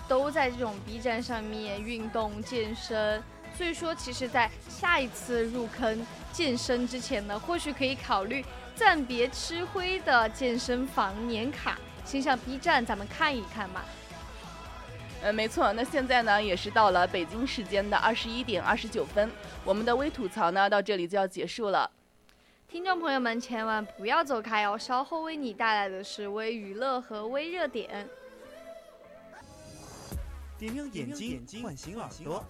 [0.08, 3.22] 都在这种 B 站上面运动健身，
[3.56, 11.78] 所以说，其实，在下一次入坑健身之前呢，或许可以考虑暂别吃灰的健身房年卡，
[12.08, 13.82] 先上 B 站咱们看一看嘛。
[15.22, 15.70] 呃，没错。
[15.74, 19.30] 那现在呢，也是到了北京时间的二十一点二十九分，
[19.62, 21.90] 我们的微吐槽呢到这里就要结束了。
[22.66, 24.78] 听众朋友们，千万不要走开哦！
[24.78, 28.08] 稍后为你带来的是微娱乐和微热点。
[30.58, 32.42] 点亮眼睛，唤醒耳朵。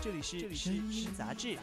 [0.00, 1.56] 这里是声音杂志。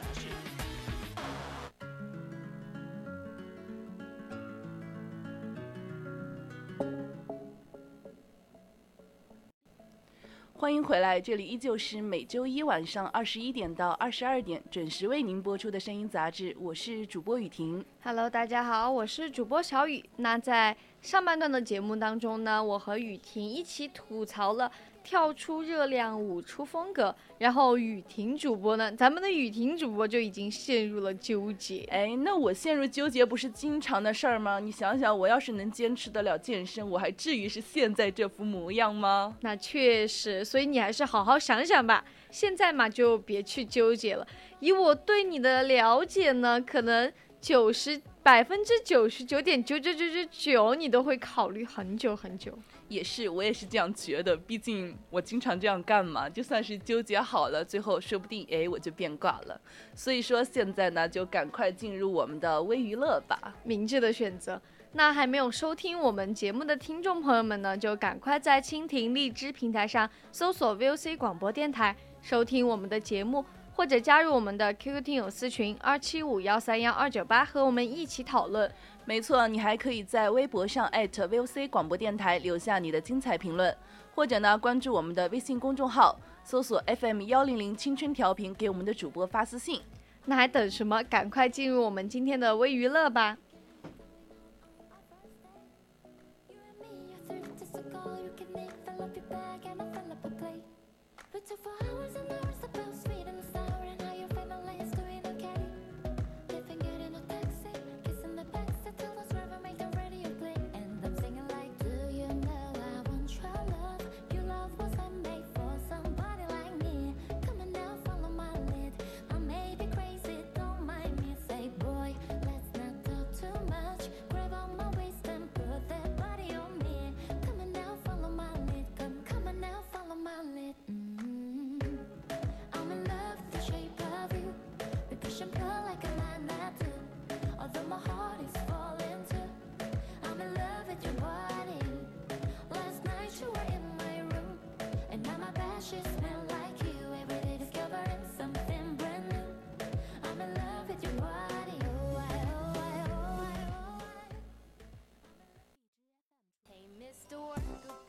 [10.64, 17.84] 欢迎回来，这里依旧是每周一晚上二十一点到二十二点准时为您播出的声音杂志，我是主播雨婷。
[18.02, 20.02] Hello，大家好，我是主播小雨。
[20.16, 24.72] 那在上半段的节目当中呢，我和雨婷一起吐槽了
[25.04, 31.86] 跳出热量、舞出风格，然后雨婷主播呢，咱们的雨婷主播就已经陷入了纠结。
[31.90, 34.58] 哎，那我陷入纠结不是经常的事儿吗？
[34.58, 39.36] 你想想，我要是能坚持得了健身，我还至于是现在这副模样吗？
[39.42, 42.02] 那确实，所以你还是好好想想吧。
[42.30, 44.26] 现在嘛，就别去纠结了。
[44.60, 47.12] 以我对你的了解呢，可能
[47.42, 52.58] 九十百分之九十九点九九九九九，你都会考虑很久很久。
[52.94, 54.36] 也是，我也是这样觉得。
[54.36, 59.60] 毕竟我经常这样干嘛，就算是纠结好了，最后说不定哎我就变卦了。
[59.94, 63.54] 所以说现在呢，就赶快进入我们的微娱乐吧。
[63.64, 64.60] 明智的选择。
[64.96, 78.70] 那还没有收听我们节目的听众朋友们呢，就赶快在蜻蜓、荔枝平台上搜索 VOC 广播电台，收听我们的节目，或者加入我们的 QQ 听友私群二七五幺三幺二九八，和我们一起讨论。
[79.06, 83.76] 没错，你还可以在微博上 @VOC 广播电台留下你的精彩评论，
[84.14, 89.82] 或者呢关注我们的微信公众号，搜索 FM 幺零零青春调频，给我们的主播发私信。
[90.24, 91.02] 那还等什么？
[91.02, 93.36] 赶快进入我们今天的微娱乐吧！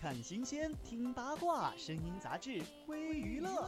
[0.06, 3.68] 看新鲜，听八卦，声音杂志微娱乐。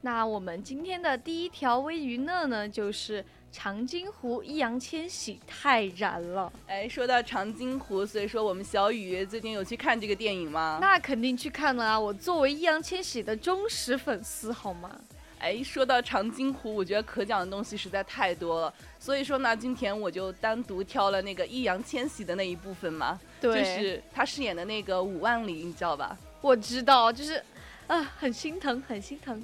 [0.00, 3.24] 那我们今天的第一条微娱乐呢，就是
[3.58, 6.52] 长津湖易烊千玺太燃了。
[6.66, 10.76] 哎，说到长津湖，所以说我们小雨最近有去看这个电影吗？
[10.78, 11.98] 那肯定去看了啊！
[11.98, 14.90] 我作为易烊千玺的忠实粉丝，好吗？
[15.38, 26.14] 哎，说到长津湖，我觉得可讲的东西实在太多了，所以说呢，今天我就单独挑了那个易烊千玺的那一部分嘛，对，就是他饰演的那个五万里，你知道吧？
[26.42, 27.42] 我知道，就是
[27.86, 29.42] 啊，很心疼，很心疼。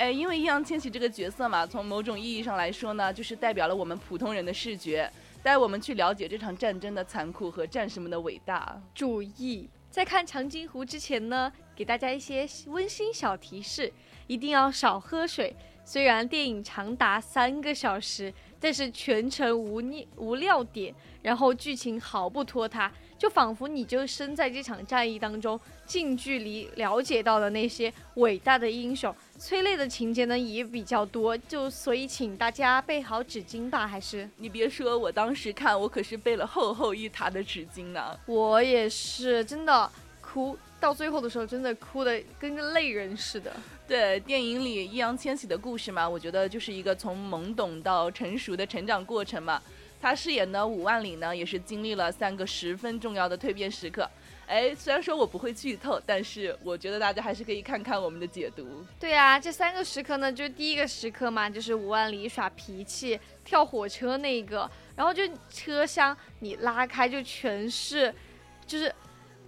[0.00, 8.80] 哎，因为易烊千玺这个角色嘛，从某种意义上来说呢，就是代表了我们普通人的视觉，带我们去了解这场战争的残酷和战士们的伟大。
[8.94, 13.92] 注意，在看长津湖之前呢，给大家一些温馨小提示，
[14.26, 15.54] 一定要少喝水。
[15.84, 29.14] 虽然电影长达三个小时，但是全程无尿无尿点，然后剧情毫不拖沓，就仿佛你就身在这场战役当中，近距离了解到的那些伟大的英雄。
[29.38, 38.18] 催泪的情节呢也比较多，就所以请大家备好纸巾吧，还是你别说，我当时看我可是备了厚厚一沓的纸巾呢。
[38.24, 43.52] 我也是，真的哭到最后的时候，真的哭的跟个泪人似的。
[43.86, 49.60] 对，电影里易烊千玺的故事嘛，我觉得就是一个从懵懂到成熟的成长过程嘛。
[50.00, 54.08] 他饰演的五万里呢，也是经历了三个十分重要的蜕变时刻。
[54.46, 58.84] 哎，虽然说我不会剧透，但是我觉得大家还是可以看看我们的解读。
[58.98, 68.12] 对啊，这三个时刻呢，就是第一个时刻嘛，就是五万里耍脾气、跳火车那个，然后就车厢你拉开就全是，
[68.66, 68.92] 就是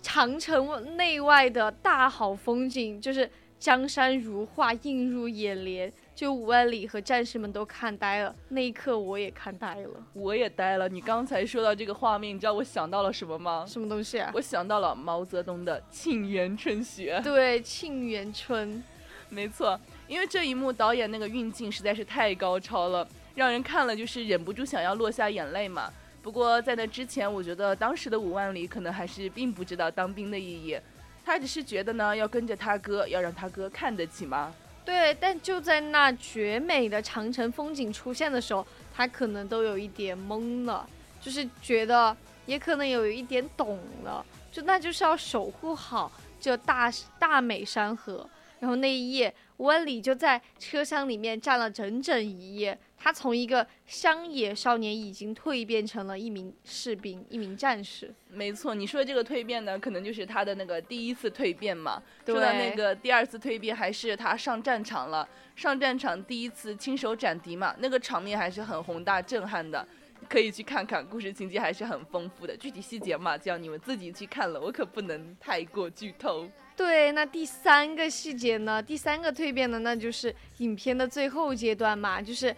[0.00, 9.90] 长城内外的大好风景，就是江山如画映入眼帘，就五万里和战士们都看呆了，那一刻我也看呆了。
[10.12, 10.88] 我也呆了。
[10.88, 13.64] 你刚才说到这个画面，你知道我想到了什么吗？
[13.66, 14.30] 什么东西啊？
[14.34, 17.18] 我想到了毛泽东的《沁园春雪》。
[17.22, 18.68] 对，《沁园春》。
[19.30, 25.90] 没错，因为这一幕导演那个运镜实在是太高超了，让人看了就是忍不住想要落下眼泪嘛。
[26.22, 30.78] 不过在那之前，我觉得当时的五万里可能还是并不知道当兵的意义，
[31.24, 34.52] 他只是觉得呢要跟着他哥，要让他哥看得起嘛。
[34.84, 40.88] 对，但就在那绝美的长城风景出现的时候，他可能都有一点懵了，
[41.20, 42.16] 就是觉得
[42.46, 46.10] 也可能有一点懂了，就那就是要守护好
[46.40, 48.28] 这大大美山河。
[48.58, 52.76] 然后那一夜，吴万里就在车厢里面站了整整一夜。
[52.98, 58.12] 他从一个乡野少年已经蜕变成了一名士兵，一名战士。
[58.28, 62.02] 没错，你说的这个蜕变呢，可能就是他的那个第一次蜕变嘛。
[62.26, 69.86] 说到那个第二次蜕变，还是他上战场了，上战场第一次亲手斩敌嘛，那个场面还是很宏大震撼的。
[70.28, 72.56] 可以去看看，故事情节还是很丰富的。
[72.56, 76.48] 具体细节嘛，就要你们自己去看了，我可不能太过剧透。
[76.76, 78.82] 对，那第三个细节呢？
[78.82, 82.54] 第三个蜕变呢，那就是影片的最后阶段嘛，就是，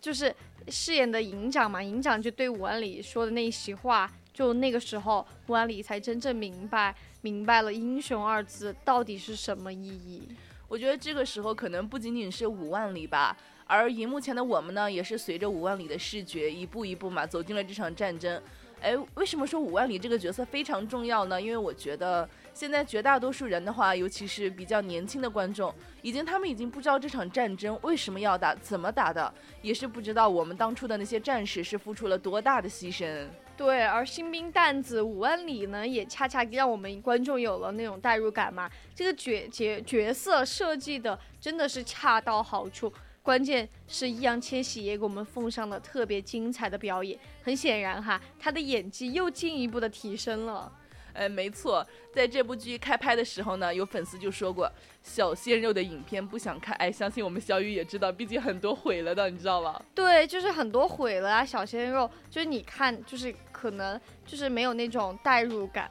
[0.00, 0.34] 就是
[0.68, 10.28] 饰演的营长嘛，营长就对伍万里说的那一席话，就那个时候伍万里才真正明白明白了“英雄”二字到底是什么意义。
[10.68, 13.36] 我觉得这个时候可能不仅仅是伍万里吧，
[13.66, 18.40] 而荧幕前的我们呢，也是随着五万里的视觉一步一步嘛走进了这场战争。
[18.80, 21.40] 哎，为什么说五万里这个角色非常重要呢？
[21.40, 33.26] 因为我觉得现在绝大多数人的话，尤其是比较年轻的观众，已经他们已经不知道这场战争为什么要打，怎么打的，也是不知道我们当初的那些战士是付出了多大的牺牲。
[33.56, 38.70] 对，而新兵蛋子五万里呢，也恰恰让我们观众有了那种代入感嘛。
[38.94, 42.90] 这个角角角色设计的真的是恰到好处。
[43.22, 50.72] 关键是易烊千玺也给我们奉上了特别精彩的表演，很显然哈，他的演技又进一步的提升了。
[51.12, 54.70] 哎，没错，在这部剧开拍的时候呢，有粉丝就说过
[55.02, 56.74] 小鲜肉的影片不想看。
[56.76, 59.82] 哎，相信我们小雨也知道，毕竟很多毁了的，你知道吧？
[59.92, 65.90] 对，就是很多毁了啊，小鲜肉，就是你看，就是可能就是没有那种代入感。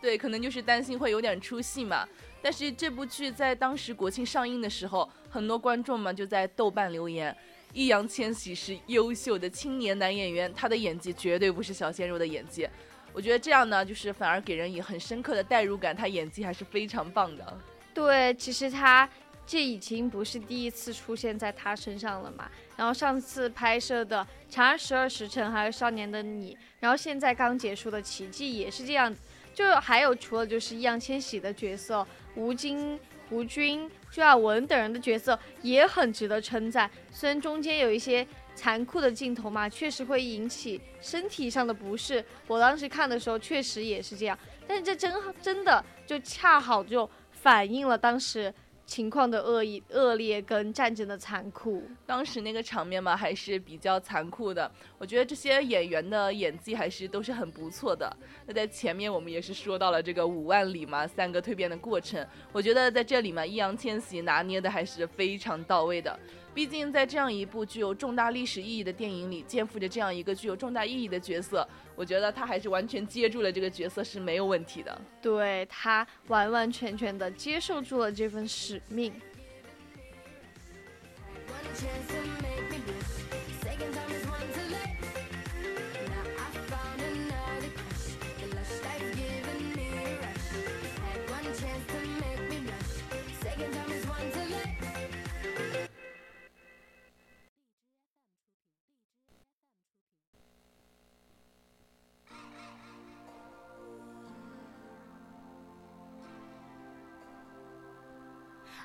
[0.00, 2.08] 对，可能就是担心会有点出戏嘛。
[2.40, 7.34] 但是这部剧在当时国庆上映的时候，很多观众嘛就在豆瓣留言，
[7.72, 12.68] 易烊千玺是优秀的青年男演员，他的演技绝对不是小鲜肉的演技。
[13.14, 17.58] 我觉得这样呢，就是反而给人以很深刻的代入感，他演技还是非常棒的。
[17.94, 19.08] 对，其实他
[19.46, 22.50] 这已经不是第一次出现在他身上了嘛。
[22.76, 24.22] 然后上次拍摄的
[24.54, 29.14] 《长安十二时辰》还有《少年的你》，然后现在刚结束的《奇迹》也是这样。
[29.54, 32.06] 就还有除了就是易烊千玺的角色。
[32.34, 32.98] 吴京、
[33.32, 42.22] 胡军、朱亚文等人的角色也很值得称赞，虽然中间有一些残酷的镜头嘛，确实会引起身体上的不适。
[42.46, 45.10] 我当时看的时候确实也是这样，但是这真
[45.40, 48.52] 真的就恰好就反映了当时。
[48.92, 54.70] 情况的恶意恶劣跟战争的残酷，当时那个场面嘛还是比较残酷的。
[54.98, 58.14] 我觉得这些演员的演技还是都是很不错的。
[58.46, 62.22] 那在前面我们也是说到了这个五万里嘛，三个蜕变的过程。
[62.52, 66.20] 我觉得在这里嘛，易烊千玺拿捏的还是非常到位的。
[66.54, 75.00] 毕竟在这样一部具有重大历史意义的电影里，肩负着这样一个具有重大意义的角色，我觉得他还是完全接住了这个角色是没有问题的。
[75.20, 79.12] 对他完完全全的接受住了这份使命。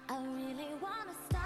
[0.09, 1.36] I really wanna stop,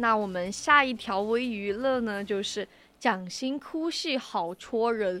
[0.00, 2.66] 那我们下一条微娱乐呢，就是
[3.00, 5.20] 蒋欣哭戏好戳人。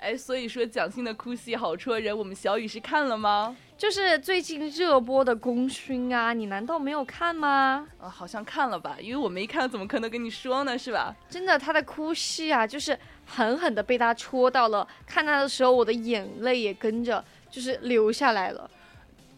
[0.00, 3.56] 哎，所以说蒋欣的哭戏好戳人，我们小雨是看了吗？
[3.76, 7.86] 就是最近热播的《功勋》啊，你难道没有看吗？
[8.00, 10.76] 啊，好像看了吧，因为我没看，怎么可能跟你说呢？
[10.76, 11.14] 是吧？
[11.30, 14.86] 真的，他的哭戏啊，就是狠狠的被他戳到了。
[15.06, 18.68] 看他的时候，我的眼泪也跟着就是流下来了。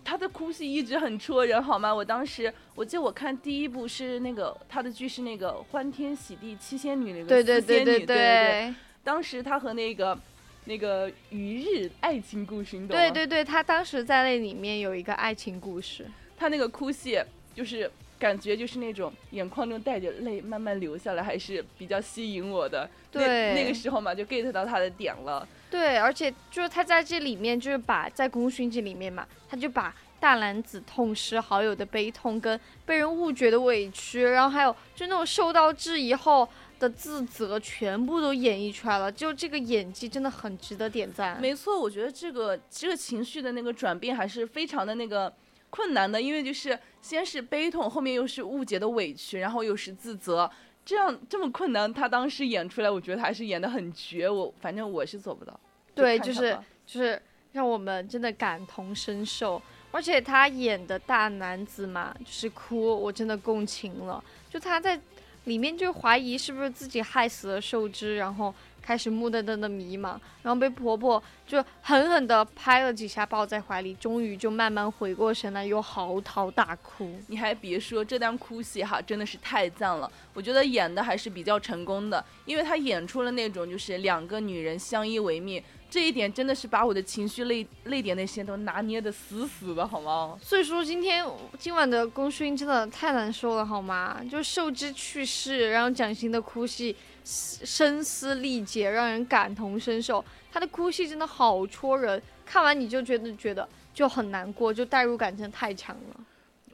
[0.04, 1.94] 他的哭戏一直很戳人，好吗？
[1.94, 8.74] 我当时我记得我看第一部是那个他的剧是那个欢天喜地七仙女那个对对对对对对，
[9.04, 10.18] 当时他和那个
[10.64, 13.02] 那个于日爱情故事，你懂吗？
[13.02, 16.06] 对对对，他当时在那里面有一个爱情故事。
[16.36, 17.20] 他那个哭戏
[17.54, 22.88] 就是感觉就是那种眼眶中带着泪慢慢流下来，还是比较吸引我的。
[23.12, 25.46] 那对那个时候嘛，就 get 到他的点了。
[25.70, 36.46] 对，而且就是他在这里面，就是把在《功勋》这里面嘛，他就把大男子痛失好友的悲痛，跟被人误解的委屈，然后还有就那种受到质疑后
[36.78, 41.40] 的自责全部都演绎出来了，就这个演技真的很值得点赞。
[41.40, 45.32] 没错，我觉得这个这个情绪的那个转变还是非常的那个
[45.70, 50.50] 困难的，因为就是先是悲痛，后面又是误解的委屈，然后又是自责，
[50.90, 54.28] 这样这么困难，他当时演出来，我觉得还是演的很绝。
[54.28, 55.60] 我反正我是做不到。
[55.94, 57.22] 对，就是就是
[57.52, 59.62] 让我们真的感同身受，
[59.92, 64.20] 而且他演的大男子嘛，就是哭，我真的共情了。
[64.50, 65.00] 就他在
[65.44, 68.52] 里面就怀疑是不是自己害死了寿之，然后
[68.82, 77.14] 开始木瞪瞪的迷茫，然后被婆婆就狠狠的拍了几下，抱在怀里，终于就慢慢回过神来，又嚎啕大哭。
[77.28, 80.10] 你还别说，这段哭戏哈，真的是太赞了。
[80.34, 90.38] 我觉得演的还是比较成功的，因为她演出了那种就是两个女人相依为命，这一点真的是把我的情绪泪泪点那些都拿捏的死死的，好吗？
[90.40, 91.26] 所以说今天
[91.58, 94.20] 今晚的功勋真的太难受了，好吗？
[94.30, 96.94] 就寿之去世，然后蒋欣的哭戏
[97.30, 100.24] 声嘶力竭，让人感同身受。
[100.52, 106.20] 他的哭戏真的好戳人，看完你就觉得觉得就很难过，就代入感真的太强了。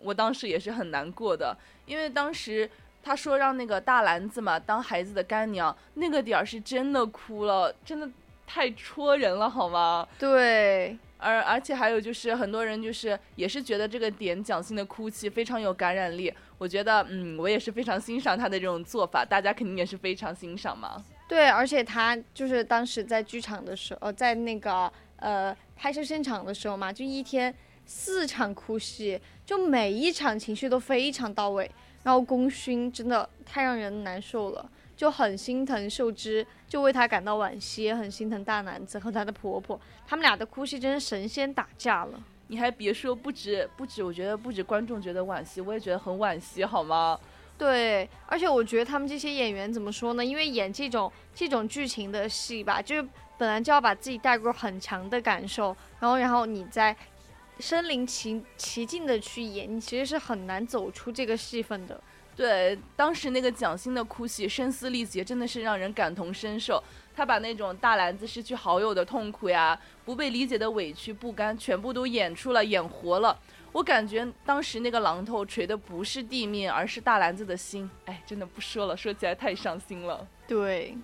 [0.00, 1.54] 我当时也是很难过的，
[1.84, 2.68] 因为当时
[3.02, 8.08] 他说让那个大篮子嘛当孩子的干娘，那个点儿是真的哭了，真的
[8.46, 10.08] 太戳人了，好吗？
[10.18, 21.04] 对，而而且还有就是很多人就是也是觉得这个点蒋欣的哭泣非常有感染力，我觉得嗯我也是非常欣赏他的这种做法，大家肯定也是非常欣赏嘛。
[21.28, 27.52] 对，而且他就是当时在剧场的时候，在那个呃拍摄现场的时候嘛，就一天
[27.84, 31.70] 四场哭戏，就每一场情绪都非常到位。
[32.04, 42.20] 然后功勋真的太让人难受了，就很心疼秀芝，就为她感到惋惜，也很心疼大男子和他的婆婆，他们俩的哭戏真是神仙打架了。
[42.48, 47.18] 你还别说，不止不止，我觉得不止观众觉得惋惜，我也觉得很惋惜，好吗？
[47.58, 50.24] 对，而且我觉得他们这些演员怎么说呢？
[50.24, 56.94] 因为演这种这种剧情的戏吧，就是本来就要把自己带入很强的感受，然后然后你再
[57.58, 62.00] 身临其其境的去演，你其实是很难走出这个戏份的。
[62.36, 66.82] 对，当时那个蒋欣的哭戏声嘶力竭，真的是让人感同身受。
[67.14, 73.38] 她把那种大篮子失去好友的痛苦呀，不被理解的委屈、不甘，全部都演出了，演活了。
[73.72, 77.90] 我感觉当时那个榔头锤的不是地面，而是大篮子的心。
[78.04, 80.26] 哎，真的不说了，说起来太伤心了。
[80.46, 80.94] 对，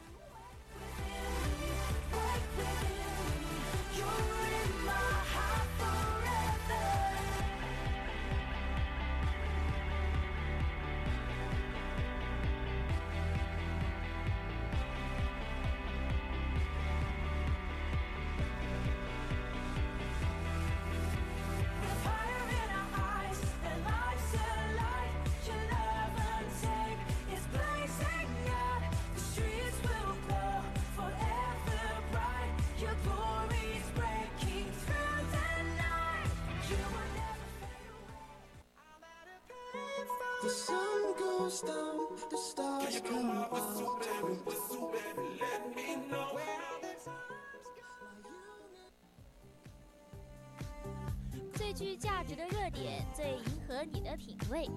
[51.73, 54.69] 最具价值的热点，最迎合你的品味。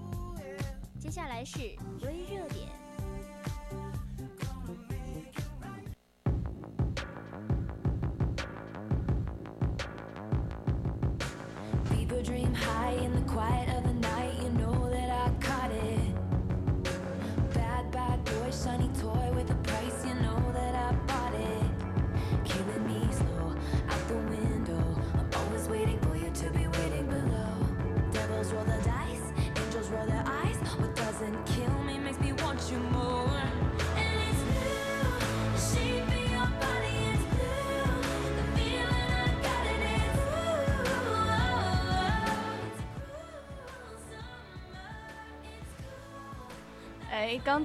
[0.98, 1.58] 接下来是
[2.02, 2.85] 微热点。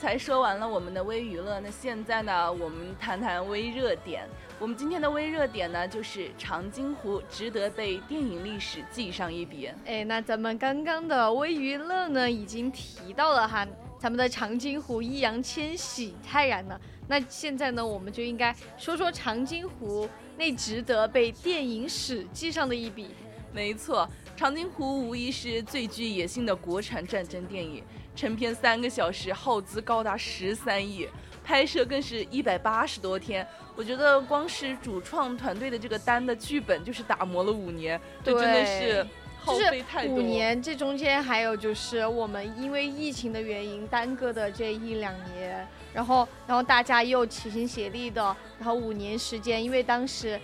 [0.00, 4.26] 才说完了我们的微娱乐，那现在呢，我们谈谈微热点。
[4.58, 9.68] 我们今天的微热点呢，就是长津湖值得被电影历史记上一笔。
[9.84, 16.80] 哎，那咱们刚刚的微娱乐呢，已经提到了哈，咱们的长津湖易烊千玺泰然呢。
[17.06, 23.10] 那现在呢，我们就应该说说长津湖那值得被电影史记上的一笔。
[23.52, 24.08] 没错，
[24.40, 27.84] 长津湖无疑是最具野性的国产战争电影，
[28.16, 31.06] 成片三个小时，耗资高达十三亿，
[31.44, 33.46] 拍摄更是一百八十多天。
[33.76, 39.06] 我觉得光是主创团队的这个单的剧本就是打磨了五年，这真的是
[39.38, 40.16] 耗就是费太多。
[40.16, 50.40] 五年，这中间还有就是我们因为疫情的原因耽搁的这一两年，然后然后大家又齐心协力的，然后五年时间，因为当时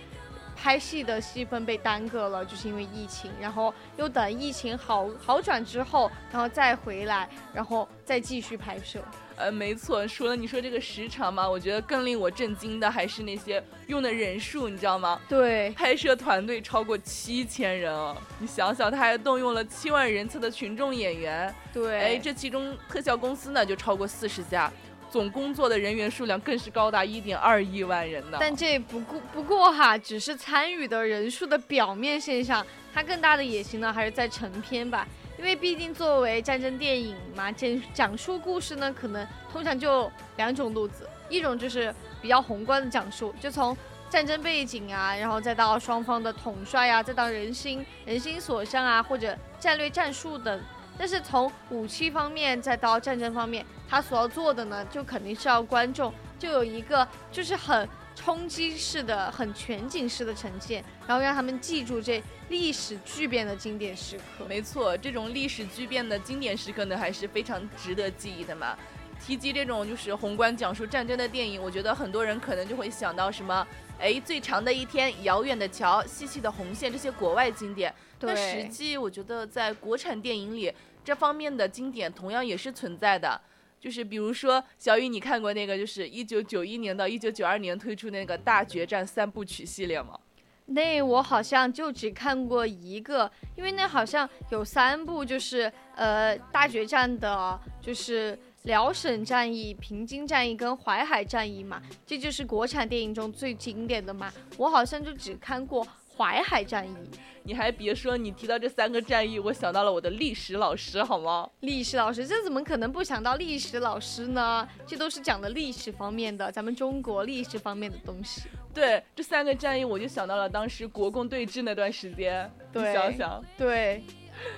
[0.57, 8.99] 拍戏的戏份被耽搁了，就是因为疫情，然后又等疫情好好转之后，然后再回来，然后再继续拍摄。
[9.37, 15.21] 呃，没错，除了你说这个时长嘛，我觉得更令我震惊的还是那些用的人数，你知道吗？
[15.29, 18.17] 对，拍摄团队超过七千人哦！
[18.39, 24.71] 你想想，他还动用了七万人次的群众演员，对，哎，这其中特效公司呢就超过四十家，
[25.09, 28.37] 总工作的人员数量更是高达一点二亿万人呢。
[28.39, 35.07] 但这不过不过哈，只是参与的人数的表面现象，它更大的野心呢还是在成片吧。
[35.37, 43.77] 因为毕竟作为战争电影嘛，讲讲述故事呢，可能通常就两种路子，一种就是比较宏观的讲述，就从
[44.09, 50.59] 战争背景啊，然后再到双方的统帅啊，再到人心人心所向啊，或者战略战术等。
[50.97, 64.45] 但是从武器方面再到战争方面，他所要做的呢，就肯定是要观众就有一个就是很冲击式的、很全景式的呈现，然后让他们记住这历史巨变的经典时刻。
[64.49, 68.75] 没错，这种历史巨变的经典时刻呢，还是非常值得记忆的嘛。
[69.19, 73.67] 提及这种就是宏观讲述战争的电影，我觉得很多人可能就会想到什么，
[73.99, 77.93] 哎，最长的一天、遥远的桥、细细的红线这些国外经典。
[78.19, 83.39] 但实际我觉得在国产电影里，这方面的经典同样也是存在的。
[83.79, 90.19] 就是比如说，小雨，你看过那个就是一九九一年到一九九二年推出那个大决战三部曲系列吗？
[90.65, 104.33] 那我好像就只看过一个，因为那好像有三部，就是呃大决战的，就是辽沈战役、平津战役跟淮海战役嘛，这就是国产电影中最经典的嘛。
[104.57, 105.87] 我好像就只看过
[106.17, 106.95] 淮海战役。
[107.43, 111.49] 你还别说，你提到这三个战役，我想到了我的历史老师，好吗？
[111.61, 114.67] 历史老师，这怎么可能不想到历史老师呢？
[114.85, 118.49] 这都是讲的历史方面的，咱们中国历史方面的东西。
[118.73, 122.51] 对，这三个战役，我就想到了当时国共对峙那段时间。
[122.73, 124.03] 对想想，对，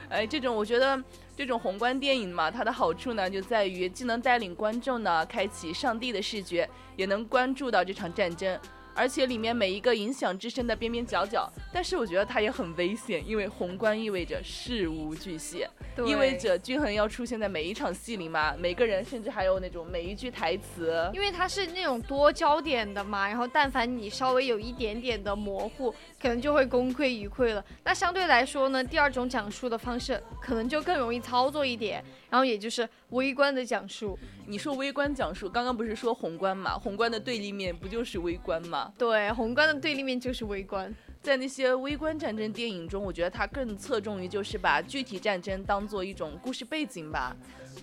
[0.09, 0.99] 哎，这种我觉得
[1.37, 8.59] 这种宏观电影嘛，它的好处呢就在于既能带领观众呢开启上帝的视觉，也能关注到这场战争。
[8.99, 15.65] 而且里面每一个影响至深的边边角角，但是我觉得它也很危险，因为宏观意味着事无巨细，
[16.05, 27.63] 意味着均衡要出现在每一场戏里嘛，每个人甚至还有那种每一句台词，因为它是那种多焦点的嘛，然后但凡你稍微有一点点的模糊，可能就会功亏一篑了。
[27.85, 34.17] 那相对来说呢，第二种讲述的方式可能就更容易操作一点，然后也就是微观的讲述。
[34.45, 36.77] 你说微观讲述，刚刚不是说宏观嘛？
[36.77, 38.93] 宏观的对立面不就是微观吗？
[38.97, 40.93] 对，宏观的对立面就是微观。
[41.21, 47.35] 在那些微观战争电影中，我觉得它更侧重于就是把具体战争当做一种故事背景吧。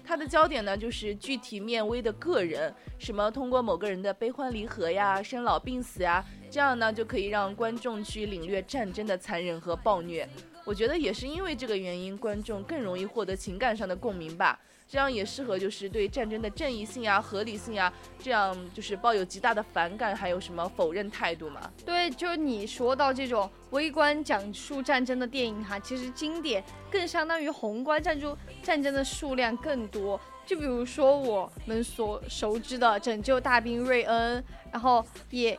[0.05, 10.27] 它的焦点呢，就是具体面微的个人，什么通过某个人的悲欢离合呀、生老病死呀，这样呢就可以让观众去领略战争的残忍和暴虐。
[10.67, 14.59] 我觉得也是因为这个原因，观众更容易获得情感上的共鸣吧。
[14.89, 21.71] 这样也适合就是对战争的正义性啊、合理性啊，这样就是抱有极大的反感，还有什么否认态度嘛？
[21.85, 30.21] 对，就是你说到这种微观讲述战争的电影哈，其实经典更相当于宏观战争战争的数量更多。
[30.45, 34.41] 就比如说我们所熟知的《拯救大兵瑞恩》，
[34.71, 35.59] 然后也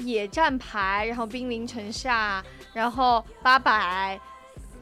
[0.00, 4.18] 野战排，然后兵临城下，然后八百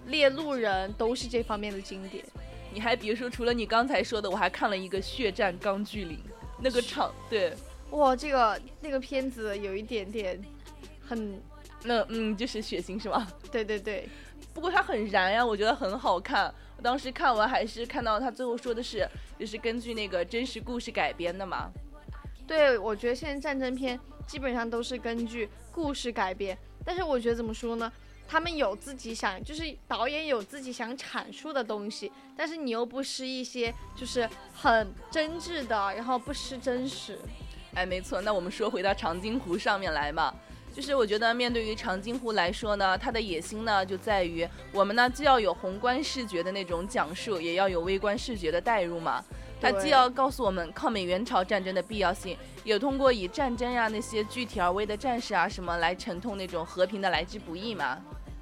[0.06, 2.24] 猎鹿人，都是这方面的经典。
[2.72, 6.16] 你还别说，除了你刚才说的，我还看了一个《血战钢锯岭》，
[6.60, 7.52] 那个场对，
[7.90, 10.40] 哇，这个那个片子有一点点
[11.06, 11.40] 很，
[11.82, 13.26] 那嗯，就是血腥是吗？
[13.50, 14.08] 对对对，
[14.52, 16.52] 不过它很燃呀，我觉得很好看。
[16.76, 21.70] 我当时看完还是看到他最后说的是，就是根据那个真实故事改编的嘛。
[22.46, 23.98] 对，我觉得现在战争片
[24.28, 27.90] 基本上都是根据故事改编，但是我觉得怎么说呢？
[28.28, 37.18] 他们有自己想，就是导演有自己想阐述的东西，但是你又不失一些就是很真挚的，然后不失真实。
[37.74, 38.20] 哎，没错。
[38.20, 40.34] 那我们说回到长津湖上面来嘛，
[40.74, 49.24] 就是我觉得面对于长津湖来说呢，它的野心呢就在于我们呢既要有宏观视觉的那种讲述，也要有微观视觉的代入嘛。
[49.60, 57.98] 它既要告诉我们抗美援朝战争的必要性，也通过以战争呀那些具体而微的战士啊什么来沉痛那种和平的来之不易嘛。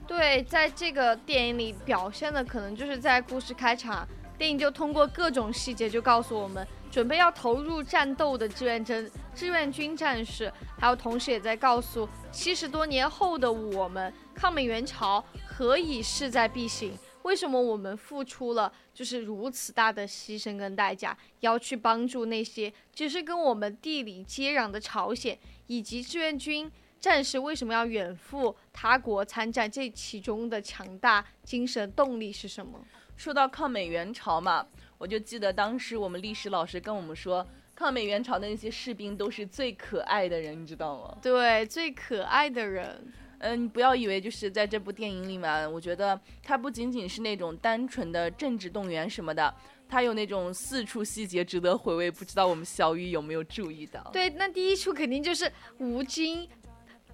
[0.07, 4.07] 对，在这个电影里表现的可能就是在故事开场
[4.39, 16.97] 电影就通过各种细节就告诉我们，准备要投入战斗的志愿军志愿军战士，还有同时也在告诉七十多年后的我们，抗美援朝何以势在必行。
[17.27, 26.70] 为什么我们付出了就是如此大的牺牲跟代价，要去帮助那些只是跟我们地理接壤的朝鲜，以及志愿军
[27.01, 29.68] 战士为什么要远赴他国参战？
[29.68, 32.79] 这其中的强大精神动力是什么？
[33.16, 34.64] 说到抗美援朝嘛，
[34.97, 41.18] 我就记得当时我们历史老师跟我们说，抗美援朝的那些士兵都是最可爱的人，你知道吗？
[41.20, 43.12] 对，最可爱的人。
[43.39, 49.55] 嗯，你不要以为就是在这部电影里面，我觉得它不仅仅是那种单纯的政治动员什么的，
[49.89, 52.11] 它有那种四处细节值得回味。
[52.11, 54.03] 不知道我们小雨有没有注意到？
[54.12, 56.49] 对，那第一处肯定就是吴京。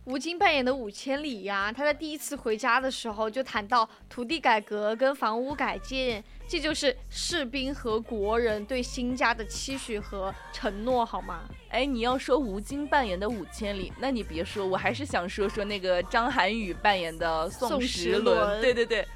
[0.05, 11.45] 吴京扮演的五千里呀，他在第一次回家的时候就谈到土地改革跟房屋改建，这就是士兵和国人对新家的期许和承诺，好吗？
[11.69, 18.61] 哎，你要说吴京扮演的五千里，那你别说，我还是想说说那个张涵予扮演的宋时轮。
[18.61, 19.07] 对对对，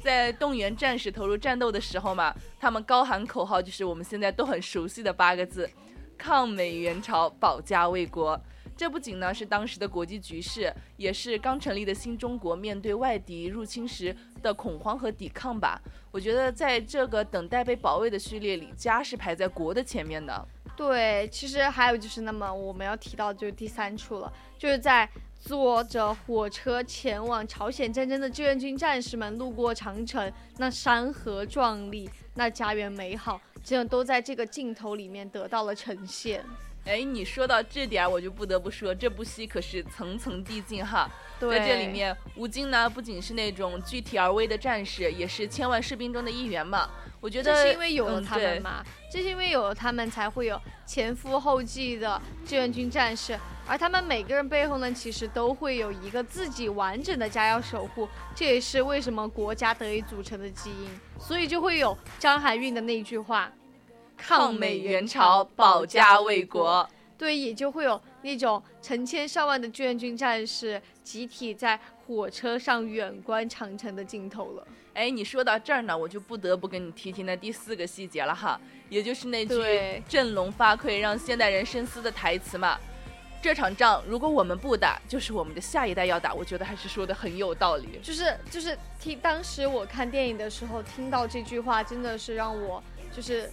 [0.00, 5.68] 在动员战士投入战斗的时候嘛，他们高喊口号，就是我们现在都很熟悉的八个字：
[6.16, 8.40] 抗美援朝，保家卫国。
[8.78, 15.82] 这不仅呢是当时的国际局势，也是刚成立的新中国面对外敌入侵时的恐慌和抵抗吧。
[16.12, 20.46] 我觉得在这个等待被保卫的序列里，家是排在国的前面的。
[20.76, 25.10] 对，其实还有就是，那么我们要提到就是第三处了，就是在
[25.40, 36.44] 坐着火车前往朝鲜战争的志愿军战士们路过长城，那山河壮丽，那家园美好，这样都在这个镜头里面得到了呈现。
[36.88, 41.08] 哎，你说到这点，我就不得不说，这部戏可是层层递进哈。
[41.38, 46.88] 对，在这里面，吴京呢不仅是那种具体而微的战士，也是千万士兵中的一员嘛。
[47.20, 48.82] 我觉得这是因为有了他们嗯嘛，
[49.12, 60.88] 这是因为有了他们，才会有前赴后继的志愿军战士，而他们每个人背后呢，其实都会有一个自己完整的家要守护，这也是为什么国家得以组成的基因，
[61.20, 63.52] 所以就会有张含韵的那句话。
[64.18, 66.86] 抗美援朝，保家卫国。
[67.16, 74.66] 对，也就会有那种成千上万的志愿军战士集体在火车上远观长城的镜头了。
[74.94, 82.78] 哎，你说到这儿呢，我就不得不跟你提提那第四个细节了哈，也就是那句“振聋发聩，让现代人深思”的台词嘛。
[83.40, 86.34] 这场仗如果我们不打，就是我们的下一代要打。
[86.34, 88.00] 我觉得还是说的很有道理。
[88.02, 93.48] 就是就是听当时我看电影的时候听到这句话，真的是让我就是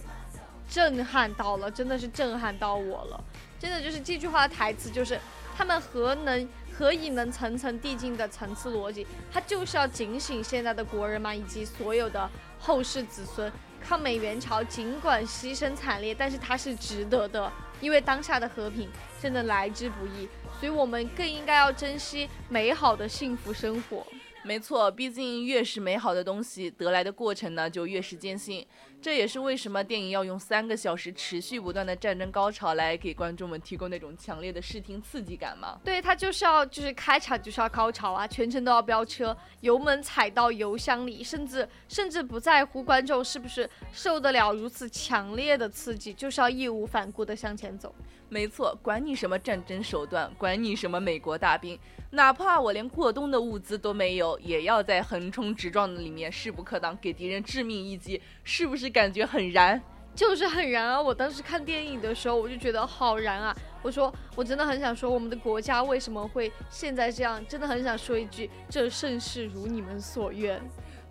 [0.68, 3.24] 震撼到了，真的是震撼到我了。
[3.58, 5.18] 真的就是这句话的台词，就是
[5.56, 13.50] 他们何能何以能层层递进的层次逻辑，他就是要警醒现在的国人嘛，以及所有的后世子孙。
[13.88, 18.88] 抗美援朝尽管牺牲惨烈，但是它是值得的，因为当下的和平
[19.22, 24.04] 真的来之不易，所以我们更应该要珍惜美好的幸福生活。
[24.42, 28.66] 没错，毕竟越是美好的东西，得来的过程呢就越是艰辛。
[29.00, 35.78] 这也是为什么电影要用三个小时持续不断的战争高潮来给观众们提供那种强烈的视听刺激感吗。
[35.84, 47.94] 对，它就是要就是开场就是要高潮啊，全程都要飙车，油门踩到油箱里，甚至甚至不在乎观众是不是受得了如此强烈的刺激，就是要义无反顾地向前走。
[48.28, 51.78] 没错，管你什么战争手段，管你什么美国大兵，
[52.10, 59.80] 哪怕我连过冬的物资都没有，也要在横冲直撞的里面势不可挡，给敌人致命一击，是不是感觉很燃？
[60.14, 61.00] 就是很燃啊！
[61.00, 63.54] 我当时看电影的时候，我就觉得好燃啊！
[63.82, 67.44] 我说，我真的很想说，我们的国家为什么会现在这样？
[67.46, 70.60] 真的很想说一句，这盛世如你们所愿。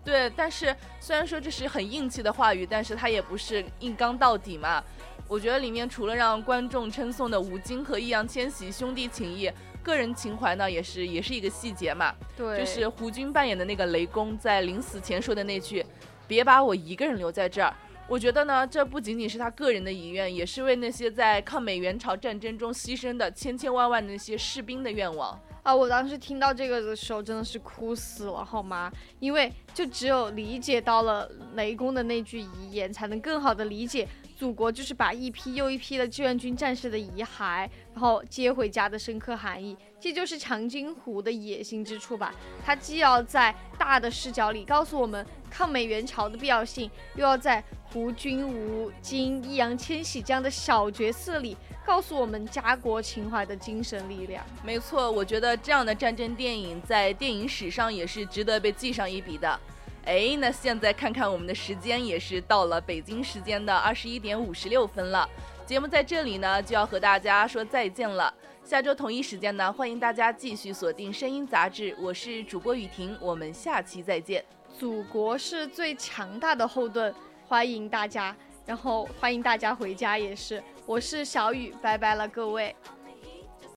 [0.04, 4.82] 对，但是虽然说这是很硬气的话语，但是它也不是硬刚到底嘛。
[5.28, 9.50] 我觉得里面除了让观众称颂的吴京和易烊千玺兄弟情谊，
[9.82, 12.14] 个人情怀呢，也是也是一个细节嘛。
[12.36, 15.84] 对，就是胡军扮演的那个雷公，在临死前说的那句
[16.28, 17.74] ：“别把我一个人留在这儿。”
[18.08, 25.36] 我觉得呢，这不仅仅是他个人的遗愿，也是为那些在抗美援朝战争中牺牲的千千万万的那些士兵的愿望。
[25.64, 25.74] 啊！
[25.74, 28.92] 我当时听到这个的时候，真的是哭死了，好吗？
[29.18, 34.06] 因为就只有理解到了雷公的那句遗言，才能更好的理解
[34.36, 39.74] 祖国就是把一批又一批的志愿军战士的遗骸，然后接回家的深刻含义。
[39.98, 42.34] 这就是长津湖的野心之处吧？
[42.64, 51.56] 它既要在大的视角里告诉我们抗美援朝的必要性，又要在胡军、吴京、易烊千玺这样的小角色里。
[51.86, 54.44] 告诉我们家国情怀的精神力量。
[54.64, 59.58] 没错，我觉得这样的战争电影在电影史上也是值得被记上一笔的。
[60.06, 65.28] 哎，那现在看看我们的时间，也是到了北京时间的二十一点五十六分了。
[65.66, 68.32] 节目在这里呢，就要和大家说再见了。
[68.62, 74.44] 下周同一时间呢，欢迎大家继续锁定《声音杂志》，我是主播雨婷，我们下期再见。
[74.78, 77.12] 祖国是最强大的后盾，
[77.48, 78.34] 欢迎大家，
[78.64, 80.62] 然后欢迎大家回家也是。
[80.84, 82.74] 我是小雨，拜拜了各位。